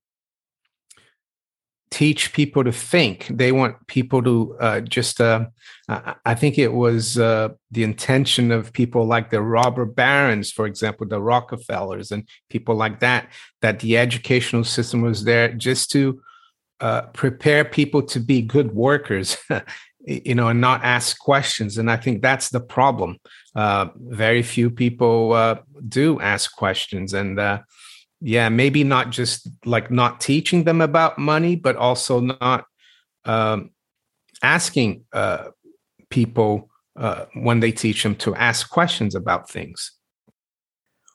teach 1.91 2.33
people 2.33 2.65
to 2.65 2.73
think. 2.73 3.27
They 3.31 3.53
want 3.53 3.87
people 3.87 4.23
to 4.23 4.57
uh, 4.61 4.81
just. 4.81 5.21
Uh, 5.21 5.47
I 5.89 6.35
think 6.35 6.59
it 6.59 6.73
was 6.73 7.19
uh, 7.19 7.51
the 7.71 7.83
intention 7.83 8.51
of 8.51 8.73
people 8.73 9.07
like 9.07 9.31
the 9.31 9.43
robber 9.43 9.85
barons, 9.85 10.51
for 10.51 10.67
example, 10.67 11.07
the 11.07 11.21
Rockefellers, 11.21 12.11
and 12.11 12.27
people 12.51 12.75
like 12.75 13.01
that. 13.01 13.29
That 13.61 13.81
the 13.81 13.99
educational 13.99 14.65
system 14.65 15.03
was 15.03 15.25
there 15.25 15.53
just 15.53 15.91
to 15.93 16.21
uh, 16.81 17.03
prepare 17.13 17.65
people 17.65 18.03
to 18.03 18.19
be 18.19 18.43
good 18.43 18.75
workers, 18.75 19.37
you 20.05 20.35
know, 20.35 20.49
and 20.49 20.61
not 20.61 20.83
ask 20.85 21.19
questions. 21.19 21.79
And 21.79 21.91
I 21.91 21.97
think 21.97 22.23
that's 22.23 22.49
the 22.51 22.61
problem. 22.61 23.19
Uh, 23.55 23.89
very 23.97 24.43
few 24.43 24.71
people 24.71 25.33
uh, 25.33 25.57
do 25.89 26.21
ask 26.21 26.55
questions, 26.57 27.15
and 27.15 27.39
yeah 28.23 28.49
maybe 28.49 28.85
not 28.85 29.11
just 29.11 29.49
like 29.65 29.91
not 29.91 30.21
teaching 30.21 30.65
them 30.65 30.81
about 30.81 31.19
money 31.19 31.57
but 31.57 31.77
also 31.77 32.21
not 32.21 32.65
um, 33.25 33.71
asking 34.43 35.05
uh, 35.13 35.49
people 36.09 36.71
uh, 36.97 37.25
when 37.35 37.61
they 37.61 37.73
teach 37.73 38.03
them 38.03 38.15
to 38.15 38.35
ask 38.37 38.71
questions 38.71 39.15
about 39.15 39.51
things 39.51 39.93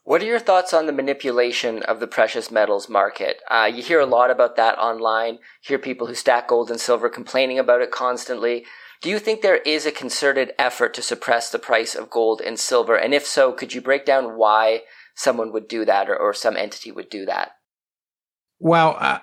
what 0.07 0.21
are 0.21 0.25
your 0.25 0.39
thoughts 0.39 0.73
on 0.73 0.85
the 0.85 0.93
manipulation 0.93 1.83
of 1.83 1.99
the 1.99 2.07
precious 2.07 2.49
metals 2.49 2.87
market? 2.87 3.41
Uh, 3.51 3.69
you 3.69 3.83
hear 3.83 3.99
a 3.99 4.05
lot 4.05 4.31
about 4.31 4.55
that 4.55 4.79
online. 4.79 5.37
Hear 5.59 5.77
people 5.77 6.07
who 6.07 6.15
stack 6.15 6.47
gold 6.47 6.71
and 6.71 6.79
silver 6.79 7.09
complaining 7.09 7.59
about 7.59 7.81
it 7.81 7.91
constantly. 7.91 8.65
Do 9.01 9.09
you 9.09 9.19
think 9.19 9.41
there 9.41 9.57
is 9.57 9.85
a 9.85 9.91
concerted 9.91 10.53
effort 10.57 10.93
to 10.93 11.01
suppress 11.01 11.49
the 11.51 11.59
price 11.59 11.93
of 11.93 12.09
gold 12.09 12.39
and 12.39 12.57
silver? 12.57 12.95
And 12.95 13.13
if 13.13 13.25
so, 13.25 13.51
could 13.51 13.73
you 13.73 13.81
break 13.81 14.05
down 14.05 14.37
why 14.37 14.83
someone 15.13 15.51
would 15.51 15.67
do 15.67 15.83
that 15.83 16.09
or, 16.09 16.15
or 16.15 16.33
some 16.33 16.55
entity 16.55 16.89
would 16.89 17.09
do 17.09 17.25
that? 17.25 17.51
Well, 18.59 18.95
uh, 18.97 19.19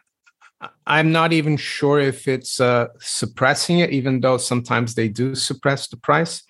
I'm 0.86 1.12
not 1.12 1.32
even 1.32 1.56
sure 1.56 1.98
if 1.98 2.28
it's 2.28 2.60
uh, 2.60 2.88
suppressing 3.00 3.78
it, 3.78 3.88
even 3.88 4.20
though 4.20 4.36
sometimes 4.36 4.94
they 4.94 5.08
do 5.08 5.34
suppress 5.34 5.88
the 5.88 5.96
price. 5.96 6.42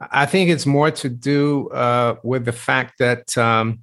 I 0.00 0.26
think 0.26 0.50
it's 0.50 0.66
more 0.66 0.90
to 0.92 1.08
do 1.08 1.68
uh, 1.70 2.16
with 2.22 2.44
the 2.44 2.52
fact 2.52 2.98
that 2.98 3.36
um, 3.36 3.80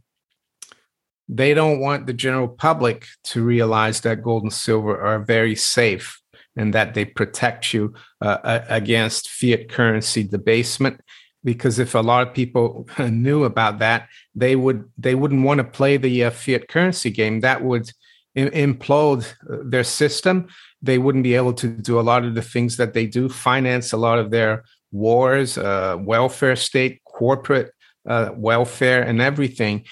they 1.28 1.54
don't 1.54 1.80
want 1.80 2.08
the 2.08 2.14
general 2.14 2.48
public 2.48 3.08
to 3.26 3.44
realize 3.44 4.02
that 4.02 4.24
gold 4.24 4.44
and 4.44 4.54
silver 4.54 5.00
are 5.00 5.20
very 5.20 5.56
safe 5.56 6.22
and 6.56 6.74
that 6.74 6.94
they 6.94 7.04
protect 7.04 7.74
you 7.74 7.94
uh, 8.22 8.62
against 8.70 9.30
fiat 9.30 9.70
currency 9.70 10.24
debasement 10.24 11.02
because 11.44 11.80
if 11.80 11.94
a 11.96 12.00
lot 12.00 12.28
of 12.28 12.34
people 12.34 12.88
knew 13.00 13.44
about 13.44 13.80
that, 13.80 14.10
they 14.34 14.56
would 14.56 14.90
they 14.98 15.16
wouldn't 15.16 15.44
want 15.44 15.60
to 15.60 15.64
play 15.64 15.96
the 15.98 16.26
uh, 16.26 16.32
fiat 16.32 16.68
currency 16.68 17.12
game. 17.12 17.42
That 17.42 17.64
would 17.64 17.92
implode 18.36 19.32
uh, 19.50 19.58
their 19.64 19.84
system. 19.84 20.48
They 20.82 20.98
wouldn't 20.98 21.24
be 21.24 21.36
able 21.36 21.54
to 21.54 21.68
do 21.68 22.00
a 22.00 22.02
lot 22.02 22.26
of 22.26 22.36
the 22.36 22.42
things 22.42 22.78
that 22.78 22.94
they 22.94 23.06
do, 23.06 23.30
finance 23.30 23.94
a 23.94 23.98
lot 23.98 24.20
of 24.20 24.32
their 24.32 24.64
wars, 24.92 25.58
uh, 25.58 25.98
welfare 26.00 26.56
state, 26.56 27.01
corporate 27.06 27.72
uh, 28.08 28.32
welfare, 28.36 29.04
and 29.04 29.22
everything. 29.22 29.86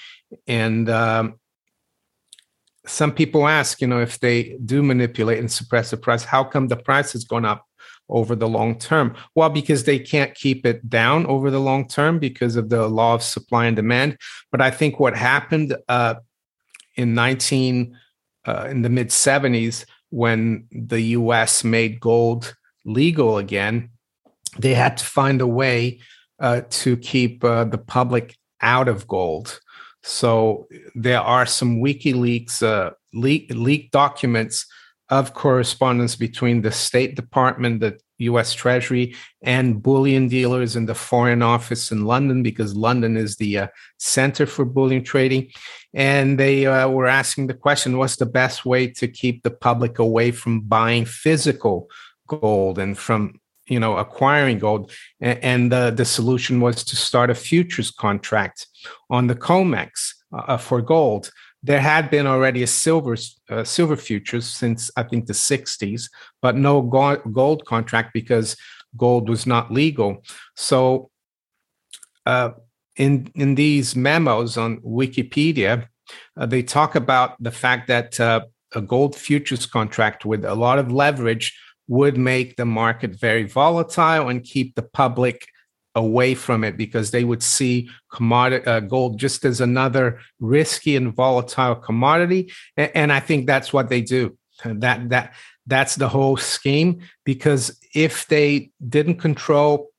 And 0.46 0.88
um, 0.88 1.34
some 2.86 3.12
people 3.12 3.46
ask, 3.46 3.80
you 3.80 3.86
know, 3.86 4.00
if 4.00 4.20
they 4.20 4.56
do 4.64 4.82
manipulate 4.82 5.38
and 5.38 5.50
suppress 5.50 5.90
the 5.90 5.96
price, 5.96 6.24
how 6.24 6.44
come 6.44 6.68
the 6.68 6.76
price 6.76 7.12
has 7.12 7.24
gone 7.24 7.44
up? 7.44 7.64
over 8.08 8.34
the 8.34 8.48
long 8.48 8.78
term? 8.78 9.14
Well, 9.34 9.50
because 9.50 9.84
they 9.84 9.98
can't 9.98 10.34
keep 10.34 10.66
it 10.66 10.88
down 10.88 11.26
over 11.26 11.50
the 11.50 11.60
long 11.60 11.88
term 11.88 12.18
because 12.18 12.56
of 12.56 12.68
the 12.68 12.86
law 12.88 13.14
of 13.14 13.22
supply 13.22 13.66
and 13.66 13.76
demand. 13.76 14.18
But 14.50 14.60
I 14.60 14.70
think 14.70 15.00
what 15.00 15.16
happened 15.16 15.76
uh, 15.88 16.16
in 16.96 17.14
19 17.14 17.96
uh, 18.46 18.66
in 18.70 18.82
the 18.82 18.90
mid 18.90 19.08
70s 19.08 19.86
when 20.10 20.66
the 20.70 21.00
U.S. 21.00 21.64
made 21.64 21.98
gold 21.98 22.54
legal 22.84 23.38
again, 23.38 23.90
they 24.58 24.74
had 24.74 24.96
to 24.98 25.04
find 25.04 25.40
a 25.40 25.46
way 25.46 26.00
uh, 26.40 26.62
to 26.68 26.96
keep 26.96 27.44
uh, 27.44 27.64
the 27.64 27.78
public 27.78 28.36
out 28.60 28.88
of 28.88 29.06
gold. 29.06 29.60
So 30.02 30.68
there 30.94 31.20
are 31.20 31.46
some 31.46 31.80
WikiLeaks 31.80 32.62
uh, 32.62 32.90
leak, 33.12 33.50
leaked 33.50 33.92
documents 33.92 34.66
of 35.08 35.34
correspondence 35.34 36.16
between 36.16 36.62
the 36.62 36.72
State 36.72 37.14
Department, 37.14 37.80
the 37.80 37.98
US 38.18 38.52
Treasury, 38.52 39.14
and 39.42 39.82
bullion 39.82 40.28
dealers 40.28 40.76
in 40.76 40.86
the 40.86 40.94
Foreign 40.94 41.42
Office 41.42 41.90
in 41.90 42.04
London, 42.04 42.42
because 42.42 42.74
London 42.74 43.16
is 43.16 43.36
the 43.36 43.58
uh, 43.58 43.66
center 43.98 44.46
for 44.46 44.64
bullion 44.64 45.02
trading. 45.02 45.50
And 45.92 46.38
they 46.38 46.66
uh, 46.66 46.88
were 46.88 47.06
asking 47.06 47.46
the 47.46 47.54
question 47.54 47.98
what's 47.98 48.16
the 48.16 48.26
best 48.26 48.64
way 48.64 48.88
to 48.88 49.08
keep 49.08 49.42
the 49.42 49.50
public 49.50 49.98
away 49.98 50.32
from 50.32 50.62
buying 50.62 51.04
physical 51.04 51.88
gold 52.26 52.78
and 52.78 52.96
from 52.96 53.40
you 53.66 53.80
know 53.80 53.96
acquiring 53.96 54.58
gold 54.58 54.92
and, 55.20 55.72
the, 55.72 55.90
the 55.90 56.04
solution 56.04 56.60
was 56.60 56.84
to 56.84 56.96
start 56.96 57.30
a 57.30 57.34
futures 57.34 57.90
contract 57.90 58.66
on 59.10 59.26
the 59.26 59.34
comex 59.34 60.14
uh, 60.32 60.56
for 60.56 60.82
gold 60.82 61.30
there 61.64 61.80
had 61.80 62.10
been 62.10 62.26
already 62.26 62.62
a 62.62 62.66
silver 62.66 63.16
uh, 63.48 63.64
silver 63.64 63.96
futures 63.96 64.46
since 64.46 64.90
I 64.98 65.02
think 65.02 65.26
the 65.26 65.32
60s, 65.32 66.10
but 66.42 66.56
no 66.56 66.82
gold 66.82 67.64
contract 67.64 68.12
because 68.12 68.54
gold 68.98 69.30
was 69.30 69.46
not 69.46 69.72
legal. 69.72 70.22
So, 70.56 71.10
uh, 72.26 72.50
in 72.96 73.32
in 73.34 73.54
these 73.54 73.96
memos 73.96 74.58
on 74.58 74.80
Wikipedia, 74.80 75.88
uh, 76.36 76.46
they 76.46 76.62
talk 76.62 76.94
about 76.94 77.42
the 77.42 77.50
fact 77.50 77.88
that 77.88 78.20
uh, 78.20 78.42
a 78.74 78.82
gold 78.82 79.16
futures 79.16 79.64
contract 79.64 80.26
with 80.26 80.44
a 80.44 80.54
lot 80.54 80.78
of 80.78 80.92
leverage 80.92 81.58
would 81.88 82.16
make 82.16 82.56
the 82.56 82.64
market 82.64 83.18
very 83.18 83.44
volatile 83.44 84.28
and 84.28 84.42
keep 84.42 84.74
the 84.74 84.82
public 84.82 85.46
away 85.94 86.34
from 86.34 86.64
it 86.64 86.76
because 86.76 87.10
they 87.10 87.24
would 87.24 87.42
see 87.42 87.88
commodity 88.12 88.66
uh, 88.66 88.80
gold 88.80 89.18
just 89.18 89.44
as 89.44 89.60
another 89.60 90.18
risky 90.40 90.96
and 90.96 91.14
volatile 91.14 91.76
commodity. 91.76 92.52
And, 92.76 92.90
and, 92.94 93.12
i 93.12 93.20
think 93.20 93.46
that's 93.46 93.72
what 93.72 93.88
they 93.88 94.00
do. 94.00 94.36
That 94.64 95.08
that 95.10 95.34
that's 95.66 95.96
the 95.96 96.08
whole 96.08 96.36
scheme 96.36 97.00
because 97.24 97.78
if 97.94 98.26
they 98.26 98.70
didn't 98.88 99.16
control 99.16 99.90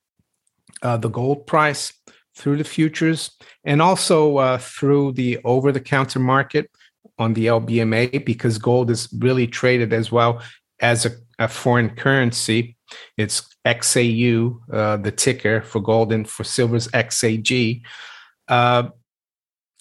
uh, 0.82 0.96
the 0.96 1.08
gold 1.08 1.46
price 1.46 1.92
through 2.34 2.58
the 2.58 2.64
futures 2.64 3.30
and 3.64 3.80
also 3.80 4.36
uh, 4.36 4.58
through 4.58 5.12
the 5.12 5.38
over 5.44 5.72
the 5.72 5.80
counter 5.80 6.18
market 6.18 6.70
on 7.18 7.32
the 7.34 7.46
LBMA 7.46 8.24
because 8.24 8.58
gold 8.58 8.90
is 8.90 9.08
really 9.18 9.46
traded 9.46 9.92
as 9.92 10.12
well 10.12 10.42
as 10.80 11.06
a, 11.06 11.10
a 11.38 11.48
foreign 11.48 11.90
currency 11.90 12.76
it's 13.16 13.48
XAU, 13.64 14.58
uh, 14.72 14.96
the 14.96 15.10
ticker 15.10 15.62
for 15.62 15.80
gold, 15.80 16.12
and 16.12 16.28
for 16.28 16.44
silver's 16.44 16.88
XAG. 16.88 17.82
Uh, 18.48 18.88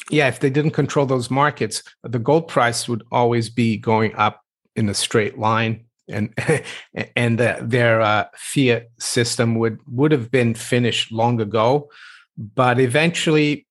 yeah, 0.10 0.28
if 0.28 0.40
they 0.40 0.50
didn't 0.50 0.72
control 0.72 1.06
those 1.06 1.32
markets, 1.32 1.84
the 2.04 2.20
gold 2.20 2.48
price 2.48 2.88
would 2.88 3.04
always 3.12 3.50
be 3.50 3.78
going 3.78 4.16
up 4.16 4.42
in 4.76 4.90
a 4.90 4.94
straight 4.94 5.38
line, 5.38 5.86
and 6.08 6.34
and 7.16 7.40
uh, 7.40 7.58
their 7.62 8.02
uh, 8.02 8.26
fiat 8.36 8.90
system 9.00 9.56
would 9.56 9.80
would 9.88 10.12
have 10.12 10.32
been 10.32 10.54
finished 10.54 11.12
long 11.12 11.42
ago. 11.42 11.90
But 12.38 12.80
eventually, 12.80 13.66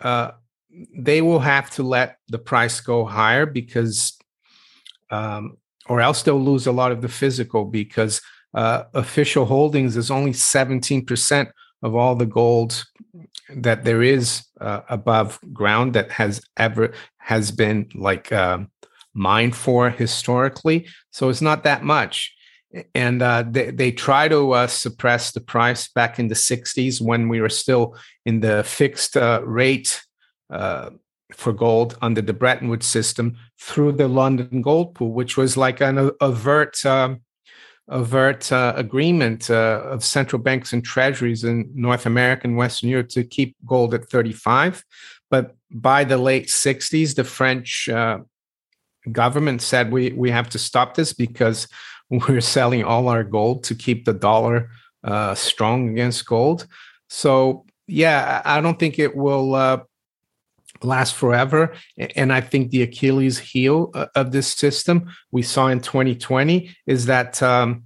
uh, 0.00 0.32
they 0.96 1.22
will 1.22 1.38
have 1.38 1.70
to 1.72 1.82
let 1.82 2.18
the 2.28 2.38
price 2.38 2.80
go 2.80 3.04
higher 3.04 3.46
because, 3.46 4.18
um, 5.10 5.58
or 5.88 6.00
else 6.00 6.22
they'll 6.22 6.40
lose 6.40 6.66
a 6.66 6.72
lot 6.72 6.92
of 6.92 7.02
the 7.02 7.08
physical 7.08 7.64
because 7.64 8.20
uh, 8.54 8.84
official 8.94 9.44
holdings 9.46 9.96
is 9.96 10.10
only 10.10 10.32
17% 10.32 11.50
of 11.82 11.94
all 11.94 12.14
the 12.14 12.26
gold 12.26 12.84
that 13.54 13.84
there 13.84 14.02
is 14.02 14.44
uh, 14.60 14.80
above 14.88 15.38
ground 15.52 15.94
that 15.94 16.10
has 16.10 16.40
ever 16.56 16.92
has 17.18 17.50
been 17.50 17.88
like 17.94 18.32
uh, 18.32 18.58
mined 19.12 19.54
for 19.54 19.90
historically. 19.90 20.86
So 21.10 21.28
it's 21.28 21.42
not 21.42 21.64
that 21.64 21.84
much. 21.84 22.34
And 22.94 23.22
uh, 23.22 23.44
they, 23.48 23.70
they 23.70 23.92
try 23.92 24.26
to 24.28 24.52
uh, 24.52 24.66
suppress 24.66 25.30
the 25.30 25.40
price 25.40 25.88
back 25.88 26.18
in 26.18 26.28
the 26.28 26.34
60s 26.34 27.00
when 27.00 27.28
we 27.28 27.40
were 27.40 27.48
still 27.48 27.96
in 28.24 28.40
the 28.40 28.64
fixed 28.64 29.16
uh, 29.16 29.42
rate 29.44 30.02
for 31.34 31.52
gold 31.52 31.98
under 32.00 32.22
the 32.22 32.32
Bretton 32.32 32.68
Woods 32.68 32.86
system 32.86 33.36
through 33.60 33.92
the 33.92 34.08
London 34.08 34.62
gold 34.62 34.94
pool, 34.94 35.12
which 35.12 35.36
was 35.36 35.56
like 35.56 35.80
an 35.80 36.10
overt 36.20 36.84
um, 36.86 37.20
overt 37.88 38.50
uh, 38.50 38.72
agreement 38.76 39.50
uh, 39.50 39.82
of 39.84 40.02
central 40.02 40.40
banks 40.40 40.72
and 40.72 40.84
treasuries 40.84 41.44
in 41.44 41.70
North 41.74 42.06
America 42.06 42.46
and 42.46 42.56
Western 42.56 42.88
Europe 42.88 43.10
to 43.10 43.24
keep 43.24 43.56
gold 43.66 43.92
at 43.92 44.08
35. 44.08 44.84
But 45.30 45.54
by 45.70 46.04
the 46.04 46.16
late 46.16 46.46
60s, 46.46 47.14
the 47.14 47.24
French 47.24 47.88
uh, 47.88 48.20
government 49.12 49.60
said 49.60 49.92
we, 49.92 50.12
we 50.12 50.30
have 50.30 50.48
to 50.50 50.58
stop 50.58 50.94
this 50.94 51.12
because 51.12 51.68
we're 52.10 52.40
selling 52.40 52.84
all 52.84 53.08
our 53.08 53.24
gold 53.24 53.64
to 53.64 53.74
keep 53.74 54.04
the 54.04 54.14
dollar 54.14 54.70
uh, 55.02 55.34
strong 55.34 55.90
against 55.90 56.24
gold. 56.26 56.66
So, 57.10 57.66
yeah, 57.86 58.40
I 58.44 58.62
don't 58.62 58.78
think 58.78 58.98
it 58.98 59.14
will 59.14 59.54
uh, 59.54 59.78
last 60.82 61.14
forever. 61.14 61.74
And 62.16 62.32
I 62.32 62.40
think 62.40 62.70
the 62.70 62.82
Achilles 62.82 63.38
heel 63.38 63.90
uh, 63.94 64.06
of 64.14 64.32
this 64.32 64.52
system 64.52 65.10
we 65.30 65.42
saw 65.42 65.68
in 65.68 65.80
2020 65.80 66.70
is 66.86 67.06
that 67.06 67.42
um, 67.42 67.84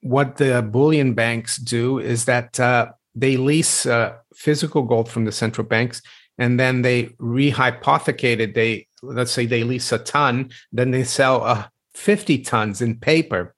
what 0.00 0.36
the 0.36 0.62
bullion 0.62 1.14
banks 1.14 1.56
do 1.56 1.98
is 1.98 2.24
that 2.26 2.58
uh, 2.60 2.92
they 3.14 3.36
lease 3.36 3.86
uh, 3.86 4.14
physical 4.34 4.82
gold 4.82 5.08
from 5.10 5.24
the 5.24 5.32
central 5.32 5.66
banks 5.66 6.02
and 6.38 6.58
then 6.58 6.82
they 6.82 7.04
rehypothecate 7.20 8.38
it. 8.38 8.54
They 8.54 8.86
let's 9.02 9.32
say 9.32 9.46
they 9.46 9.64
lease 9.64 9.92
a 9.92 9.98
ton, 9.98 10.50
then 10.72 10.90
they 10.90 11.04
sell 11.04 11.44
uh, 11.44 11.66
50 11.94 12.38
tons 12.38 12.80
in 12.80 12.98
paper. 12.98 13.54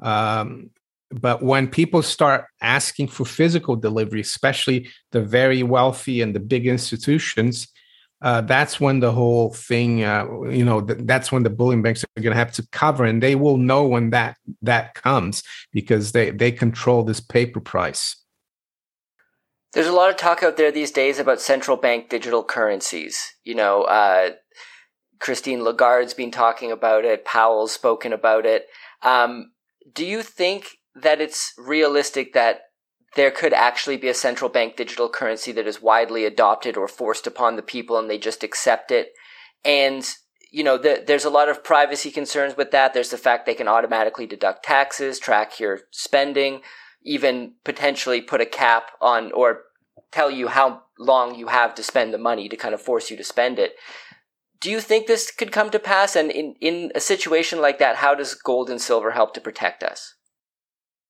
Um, 0.00 0.70
but 1.10 1.42
when 1.42 1.68
people 1.68 2.02
start 2.02 2.46
asking 2.60 3.08
for 3.08 3.24
physical 3.24 3.76
delivery, 3.76 4.20
especially 4.20 4.88
the 5.12 5.20
very 5.20 5.62
wealthy 5.62 6.20
and 6.20 6.34
the 6.34 6.40
big 6.40 6.66
institutions, 6.66 7.68
uh, 8.22 8.40
that's 8.40 8.80
when 8.80 9.00
the 9.00 9.12
whole 9.12 9.52
thing, 9.52 10.02
uh, 10.02 10.26
you 10.48 10.64
know, 10.64 10.80
th- 10.80 11.00
that's 11.02 11.30
when 11.30 11.42
the 11.42 11.50
bullion 11.50 11.82
banks 11.82 12.02
are 12.02 12.22
going 12.22 12.32
to 12.32 12.38
have 12.38 12.52
to 12.52 12.66
cover, 12.72 13.04
and 13.04 13.22
they 13.22 13.34
will 13.34 13.58
know 13.58 13.86
when 13.86 14.10
that 14.10 14.36
that 14.62 14.94
comes 14.94 15.42
because 15.70 16.12
they 16.12 16.30
they 16.30 16.50
control 16.50 17.04
this 17.04 17.20
paper 17.20 17.60
price. 17.60 18.16
There's 19.74 19.86
a 19.86 19.92
lot 19.92 20.08
of 20.08 20.16
talk 20.16 20.42
out 20.42 20.56
there 20.56 20.72
these 20.72 20.90
days 20.90 21.18
about 21.18 21.40
central 21.40 21.76
bank 21.76 22.08
digital 22.08 22.42
currencies. 22.42 23.34
You 23.44 23.54
know, 23.54 23.82
uh, 23.82 24.30
Christine 25.20 25.62
Lagarde's 25.62 26.14
been 26.14 26.30
talking 26.30 26.72
about 26.72 27.04
it. 27.04 27.26
Powell's 27.26 27.72
spoken 27.72 28.14
about 28.14 28.46
it. 28.46 28.66
Um, 29.02 29.52
do 29.92 30.06
you 30.06 30.22
think 30.22 30.68
that 31.02 31.20
it's 31.20 31.52
realistic 31.58 32.32
that 32.34 32.62
there 33.14 33.30
could 33.30 33.52
actually 33.52 33.96
be 33.96 34.08
a 34.08 34.14
central 34.14 34.50
bank 34.50 34.76
digital 34.76 35.08
currency 35.08 35.52
that 35.52 35.66
is 35.66 35.80
widely 35.80 36.24
adopted 36.24 36.76
or 36.76 36.88
forced 36.88 37.26
upon 37.26 37.56
the 37.56 37.62
people 37.62 37.98
and 37.98 38.10
they 38.10 38.18
just 38.18 38.42
accept 38.42 38.90
it? 38.90 39.12
And, 39.64 40.06
you 40.50 40.62
know, 40.62 40.78
the, 40.78 41.02
there's 41.06 41.24
a 41.24 41.30
lot 41.30 41.48
of 41.48 41.64
privacy 41.64 42.10
concerns 42.10 42.56
with 42.56 42.70
that. 42.72 42.94
There's 42.94 43.10
the 43.10 43.18
fact 43.18 43.46
they 43.46 43.54
can 43.54 43.68
automatically 43.68 44.26
deduct 44.26 44.64
taxes, 44.64 45.18
track 45.18 45.58
your 45.60 45.80
spending, 45.90 46.60
even 47.02 47.54
potentially 47.64 48.20
put 48.20 48.40
a 48.40 48.46
cap 48.46 48.90
on 49.00 49.32
or 49.32 49.62
tell 50.12 50.30
you 50.30 50.48
how 50.48 50.82
long 50.98 51.34
you 51.34 51.48
have 51.48 51.74
to 51.74 51.82
spend 51.82 52.12
the 52.12 52.18
money 52.18 52.48
to 52.48 52.56
kind 52.56 52.74
of 52.74 52.80
force 52.80 53.10
you 53.10 53.16
to 53.16 53.24
spend 53.24 53.58
it 53.58 53.74
do 54.60 54.70
you 54.70 54.80
think 54.80 55.06
this 55.06 55.30
could 55.30 55.52
come 55.52 55.70
to 55.70 55.78
pass? 55.78 56.16
And 56.16 56.30
in, 56.30 56.56
in 56.60 56.90
a 56.94 57.00
situation 57.00 57.60
like 57.60 57.78
that, 57.78 57.96
how 57.96 58.14
does 58.14 58.34
gold 58.34 58.70
and 58.70 58.80
silver 58.80 59.12
help 59.12 59.34
to 59.34 59.40
protect 59.40 59.82
us? 59.82 60.15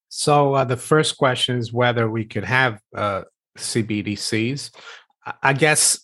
So 0.08 0.54
uh, 0.54 0.64
the 0.64 0.76
first 0.76 1.16
question 1.16 1.58
is 1.58 1.72
whether 1.72 2.08
we 2.08 2.24
could 2.24 2.44
have 2.44 2.80
uh, 2.94 3.22
CBDCs. 3.58 4.70
I 5.42 5.52
guess 5.52 5.98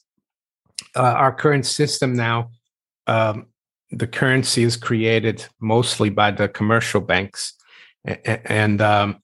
uh, 0.97 1.03
our 1.03 1.33
current 1.33 1.67
system 1.67 2.15
now, 2.15 2.51
um, 3.07 3.47
the 3.91 4.07
currency 4.07 4.63
is 4.63 4.77
created 4.77 5.47
mostly 5.61 6.11
by 6.11 6.31
the 6.31 6.49
commercial 6.49 7.01
banks, 7.01 7.55
and 8.05 8.81
um, 8.81 9.21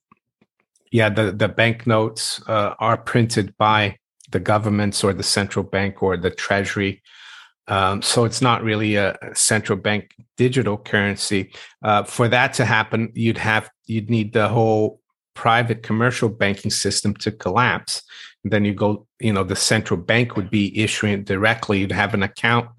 yeah, 0.91 1.09
the 1.09 1.31
the 1.31 1.49
banknotes 1.49 2.41
uh, 2.47 2.75
are 2.79 2.97
printed 2.97 3.55
by 3.57 3.97
the 4.31 4.39
governments 4.39 5.03
or 5.03 5.11
the 5.11 5.23
central 5.23 5.63
bank 5.63 6.03
or 6.03 6.17
the 6.17 6.29
treasury 6.29 7.01
um, 7.69 8.01
so 8.01 8.25
it's 8.25 8.41
not 8.41 8.63
really 8.63 8.95
a 8.95 9.15
central 9.33 9.77
bank 9.77 10.15
digital 10.37 10.77
currency. 10.77 11.53
Uh, 11.83 12.03
for 12.03 12.27
that 12.27 12.53
to 12.53 12.65
happen, 12.65 13.11
you'd 13.13 13.37
have 13.37 13.69
you'd 13.85 14.09
need 14.09 14.33
the 14.33 14.49
whole 14.49 14.99
private 15.35 15.83
commercial 15.83 16.27
banking 16.27 16.71
system 16.71 17.13
to 17.13 17.31
collapse. 17.31 18.01
And 18.43 18.51
then 18.51 18.65
you 18.65 18.73
go, 18.73 19.07
you 19.19 19.31
know, 19.31 19.43
the 19.43 19.55
central 19.55 19.99
bank 19.99 20.35
would 20.35 20.49
be 20.49 20.77
issuing 20.77 21.23
directly. 21.23 21.79
You'd 21.79 21.91
have 21.91 22.13
an 22.13 22.23
account 22.23 22.69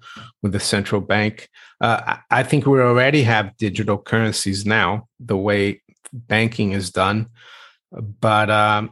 with 0.43 0.51
the 0.51 0.59
central 0.59 1.01
bank. 1.01 1.49
Uh, 1.79 2.17
I 2.29 2.43
think 2.43 2.65
we 2.65 2.79
already 2.79 3.23
have 3.23 3.57
digital 3.57 3.97
currencies 3.97 4.65
now, 4.65 5.07
the 5.19 5.37
way 5.37 5.81
banking 6.13 6.73
is 6.73 6.91
done. 6.91 7.29
But 7.91 8.49
um, 8.49 8.91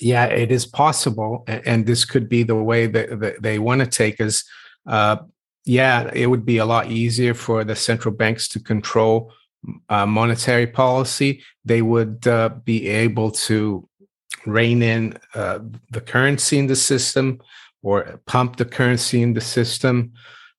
yeah, 0.00 0.26
it 0.26 0.50
is 0.50 0.66
possible, 0.66 1.44
and 1.46 1.86
this 1.86 2.04
could 2.04 2.28
be 2.28 2.42
the 2.42 2.56
way 2.56 2.86
that 2.86 3.36
they 3.40 3.58
want 3.58 3.80
to 3.80 3.86
take 3.86 4.20
us 4.20 4.44
uh, 4.86 5.16
yeah, 5.64 6.10
it 6.12 6.26
would 6.26 6.44
be 6.44 6.58
a 6.58 6.66
lot 6.66 6.90
easier 6.90 7.34
for 7.34 7.64
the 7.64 7.76
central 7.76 8.14
banks 8.14 8.48
to 8.48 8.60
control 8.60 9.32
uh, 9.88 10.06
monetary 10.06 10.66
policy. 10.66 11.42
They 11.64 11.82
would 11.82 12.26
uh, 12.26 12.50
be 12.64 12.88
able 12.88 13.30
to 13.30 13.88
rein 14.46 14.82
in 14.82 15.18
uh, 15.34 15.60
the 15.90 16.00
currency 16.00 16.58
in 16.58 16.66
the 16.66 16.76
system 16.76 17.40
or 17.82 18.20
pump 18.26 18.56
the 18.56 18.64
currency 18.64 19.22
in 19.22 19.32
the 19.32 19.40
system. 19.40 20.12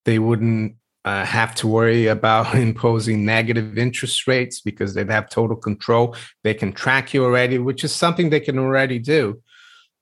They 0.05 0.17
wouldn't 0.19 0.75
uh, 1.03 1.23
have 1.23 1.53
to 1.55 1.67
worry 1.67 2.07
about 2.17 2.55
imposing 2.55 3.25
negative 3.25 3.77
interest 3.77 4.27
rates 4.27 4.59
because 4.59 4.93
they'd 4.93 5.09
have 5.11 5.29
total 5.29 5.55
control. 5.55 6.15
They 6.43 6.53
can 6.55 6.73
track 6.73 7.13
you 7.13 7.23
already, 7.23 7.59
which 7.59 7.83
is 7.83 7.93
something 7.93 8.29
they 8.29 8.39
can 8.39 8.57
already 8.57 8.99
do. 8.99 9.41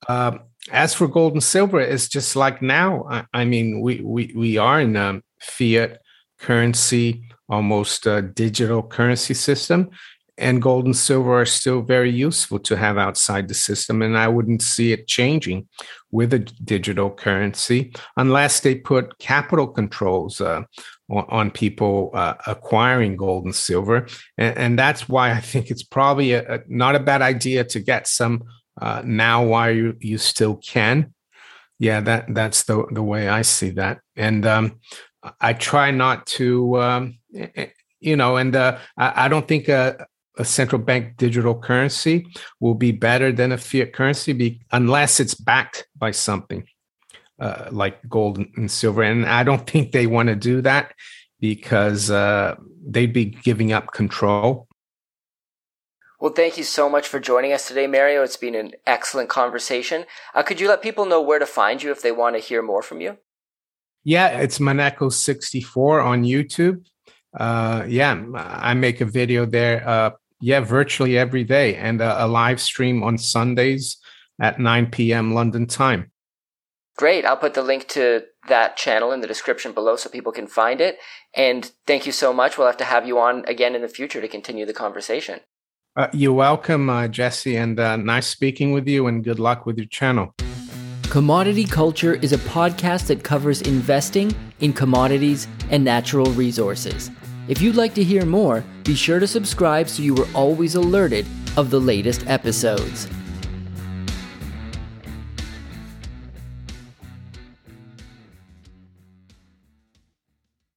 Um, 0.08 0.42
as 0.72 0.94
for 0.94 1.08
gold 1.08 1.34
and 1.34 1.44
silver, 1.44 1.80
it's 1.80 2.08
just 2.08 2.36
like 2.36 2.62
now. 2.62 3.06
I, 3.10 3.26
I 3.34 3.46
mean, 3.46 3.82
we 3.82 4.02
we 4.02 4.34
we 4.36 4.58
are 4.58 4.80
in 4.80 4.96
a 4.96 5.22
fiat 5.40 6.00
currency, 6.40 7.24
almost 7.50 8.06
a 8.06 8.22
digital 8.22 8.82
currency 8.82 9.34
system, 9.34 9.90
and 10.38 10.62
gold 10.62 10.86
and 10.86 10.96
silver 10.96 11.42
are 11.42 11.46
still 11.46 11.82
very 11.82 12.10
useful 12.10 12.60
to 12.60 12.76
have 12.76 12.98
outside 12.98 13.48
the 13.48 13.54
system. 13.54 14.02
And 14.02 14.18
I 14.18 14.28
wouldn't 14.28 14.62
see 14.62 14.92
it 14.92 15.08
changing 15.08 15.68
with 16.12 16.34
a 16.34 16.40
digital 16.40 17.12
currency 17.12 17.94
unless 18.18 18.60
they 18.60 18.76
put 18.76 19.20
capital 19.20 19.68
controls 19.68 20.42
uh, 20.42 20.64
on, 21.10 21.26
on, 21.30 21.52
people 21.52 22.12
uh, 22.14 22.36
acquiring 22.48 23.16
gold 23.16 23.46
and 23.46 23.56
silver. 23.56 24.08
And, 24.38 24.58
and, 24.58 24.80
that's 24.80 25.08
why 25.08 25.32
I 25.32 25.40
think 25.40 25.70
it's 25.70 25.84
probably 25.84 26.34
a, 26.34 26.56
a, 26.56 26.60
not 26.68 26.96
a 26.96 27.00
bad 27.00 27.22
idea 27.22 27.64
to 27.66 27.80
get 27.80 28.08
some 28.08 28.44
uh, 28.82 29.02
now 29.06 29.46
while 29.46 29.72
you, 29.72 29.96
you 30.00 30.18
still 30.18 30.56
can. 30.56 31.14
Yeah, 31.80 32.02
that 32.02 32.34
that's 32.34 32.64
the 32.64 32.86
the 32.92 33.04
way 33.04 33.28
I 33.28 33.42
see 33.42 33.72
that, 33.72 34.00
and 34.16 34.46
um, 34.46 34.80
I 35.40 35.54
try 35.54 35.92
not 35.92 36.26
to, 36.28 36.82
um, 36.82 37.20
eh, 37.36 37.48
eh, 37.56 37.68
you 38.00 38.16
know, 38.16 38.38
and 38.38 38.56
uh, 38.56 38.78
I, 38.98 39.26
I 39.26 39.28
don't 39.28 39.48
think 39.48 39.70
a, 39.70 40.06
a 40.38 40.46
central 40.46 40.82
bank 40.82 41.18
digital 41.18 41.58
currency 41.58 42.28
will 42.60 42.74
be 42.74 42.92
better 42.92 43.32
than 43.32 43.52
a 43.52 43.58
fiat 43.58 43.94
currency 43.94 44.34
be, 44.34 44.62
unless 44.72 45.20
it's 45.20 45.36
backed 45.36 45.88
by 45.98 46.12
something 46.12 46.66
uh, 47.40 47.70
like 47.72 47.98
gold 48.10 48.38
and 48.38 48.70
silver. 48.70 49.04
And 49.04 49.26
I 49.26 49.44
don't 49.44 49.70
think 49.70 49.92
they 49.92 50.08
want 50.08 50.30
to 50.30 50.36
do 50.36 50.62
that 50.62 50.94
because 51.40 52.10
uh, 52.10 52.56
they'd 52.86 53.14
be 53.14 53.26
giving 53.26 53.72
up 53.72 53.94
control. 53.94 54.68
Well, 56.24 56.32
thank 56.32 56.58
you 56.58 56.64
so 56.64 56.90
much 56.90 57.10
for 57.10 57.20
joining 57.20 57.52
us 57.52 57.68
today, 57.68 57.86
Mario. 57.86 58.24
It's 58.24 58.38
been 58.38 58.56
an 58.56 58.72
excellent 58.88 59.28
conversation. 59.28 60.06
Uh, 60.34 60.42
could 60.42 60.62
you 60.62 60.70
let 60.70 60.82
people 60.82 61.06
know 61.06 61.22
where 61.22 61.38
to 61.38 61.46
find 61.46 61.84
you 61.84 61.92
if 61.92 62.02
they 62.02 62.14
want 62.14 62.38
to 62.38 62.40
hear 62.40 62.62
more 62.62 62.82
from 62.82 63.02
you? 63.02 63.18
Yeah, 64.06 64.40
it's 64.40 64.58
Maneco64 64.58 66.02
on 66.02 66.24
YouTube. 66.24 66.86
Uh, 67.38 67.84
yeah, 67.90 68.24
I 68.36 68.74
make 68.74 69.02
a 69.02 69.06
video 69.06 69.46
there. 69.46 69.86
Uh, 69.86 70.12
yeah, 70.40 70.62
virtually 70.62 71.18
every 71.18 71.44
day, 71.44 71.76
and 71.76 72.00
a, 72.00 72.24
a 72.24 72.28
live 72.28 72.62
stream 72.62 73.04
on 73.04 73.18
Sundays 73.18 73.98
at 74.40 74.62
9 74.62 74.92
p.m. 74.92 75.34
London 75.34 75.68
time. 75.68 76.10
Great. 76.96 77.26
I'll 77.26 77.36
put 77.36 77.54
the 77.54 77.64
link 77.64 77.90
to 77.90 78.24
that 78.48 78.78
channel 78.78 79.12
in 79.12 79.20
the 79.20 79.28
description 79.28 79.74
below 79.74 79.98
so 79.98 80.10
people 80.10 80.32
can 80.32 80.48
find 80.48 80.80
it. 80.80 81.00
And 81.36 81.70
thank 81.86 82.06
you 82.06 82.14
so 82.14 82.32
much. 82.32 82.58
We'll 82.58 82.68
have 82.68 82.78
to 82.78 82.86
have 82.86 83.06
you 83.06 83.20
on 83.20 83.44
again 83.44 83.76
in 83.76 83.82
the 83.82 83.90
future 83.90 84.22
to 84.22 84.28
continue 84.30 84.66
the 84.66 84.74
conversation. 84.74 85.42
Uh, 85.96 86.08
you're 86.12 86.34
welcome, 86.34 86.90
uh, 86.90 87.08
Jesse, 87.08 87.56
and 87.56 87.80
uh, 87.80 87.96
nice 87.98 88.26
speaking 88.26 88.72
with 88.72 88.88
you, 88.88 89.06
and 89.06 89.24
good 89.24 89.38
luck 89.38 89.68
with 89.68 89.78
your 89.78 89.86
channel. 89.86 90.34
Commodity 91.12 91.66
Culture 91.66 92.16
is 92.16 92.34
a 92.34 92.40
podcast 92.40 93.06
that 93.08 93.24
covers 93.24 93.62
investing 93.62 94.36
in 94.60 94.74
commodities 94.74 95.48
and 95.70 95.84
natural 95.84 96.26
resources. 96.32 97.12
If 97.48 97.62
you'd 97.62 97.76
like 97.76 97.94
to 97.94 98.04
hear 98.04 98.26
more, 98.26 98.64
be 98.84 98.96
sure 98.96 99.20
to 99.20 99.28
subscribe 99.28 99.88
so 99.88 100.02
you 100.02 100.18
are 100.18 100.28
always 100.34 100.74
alerted 100.74 101.28
of 101.58 101.70
the 101.70 101.80
latest 101.80 102.26
episodes. 102.26 103.08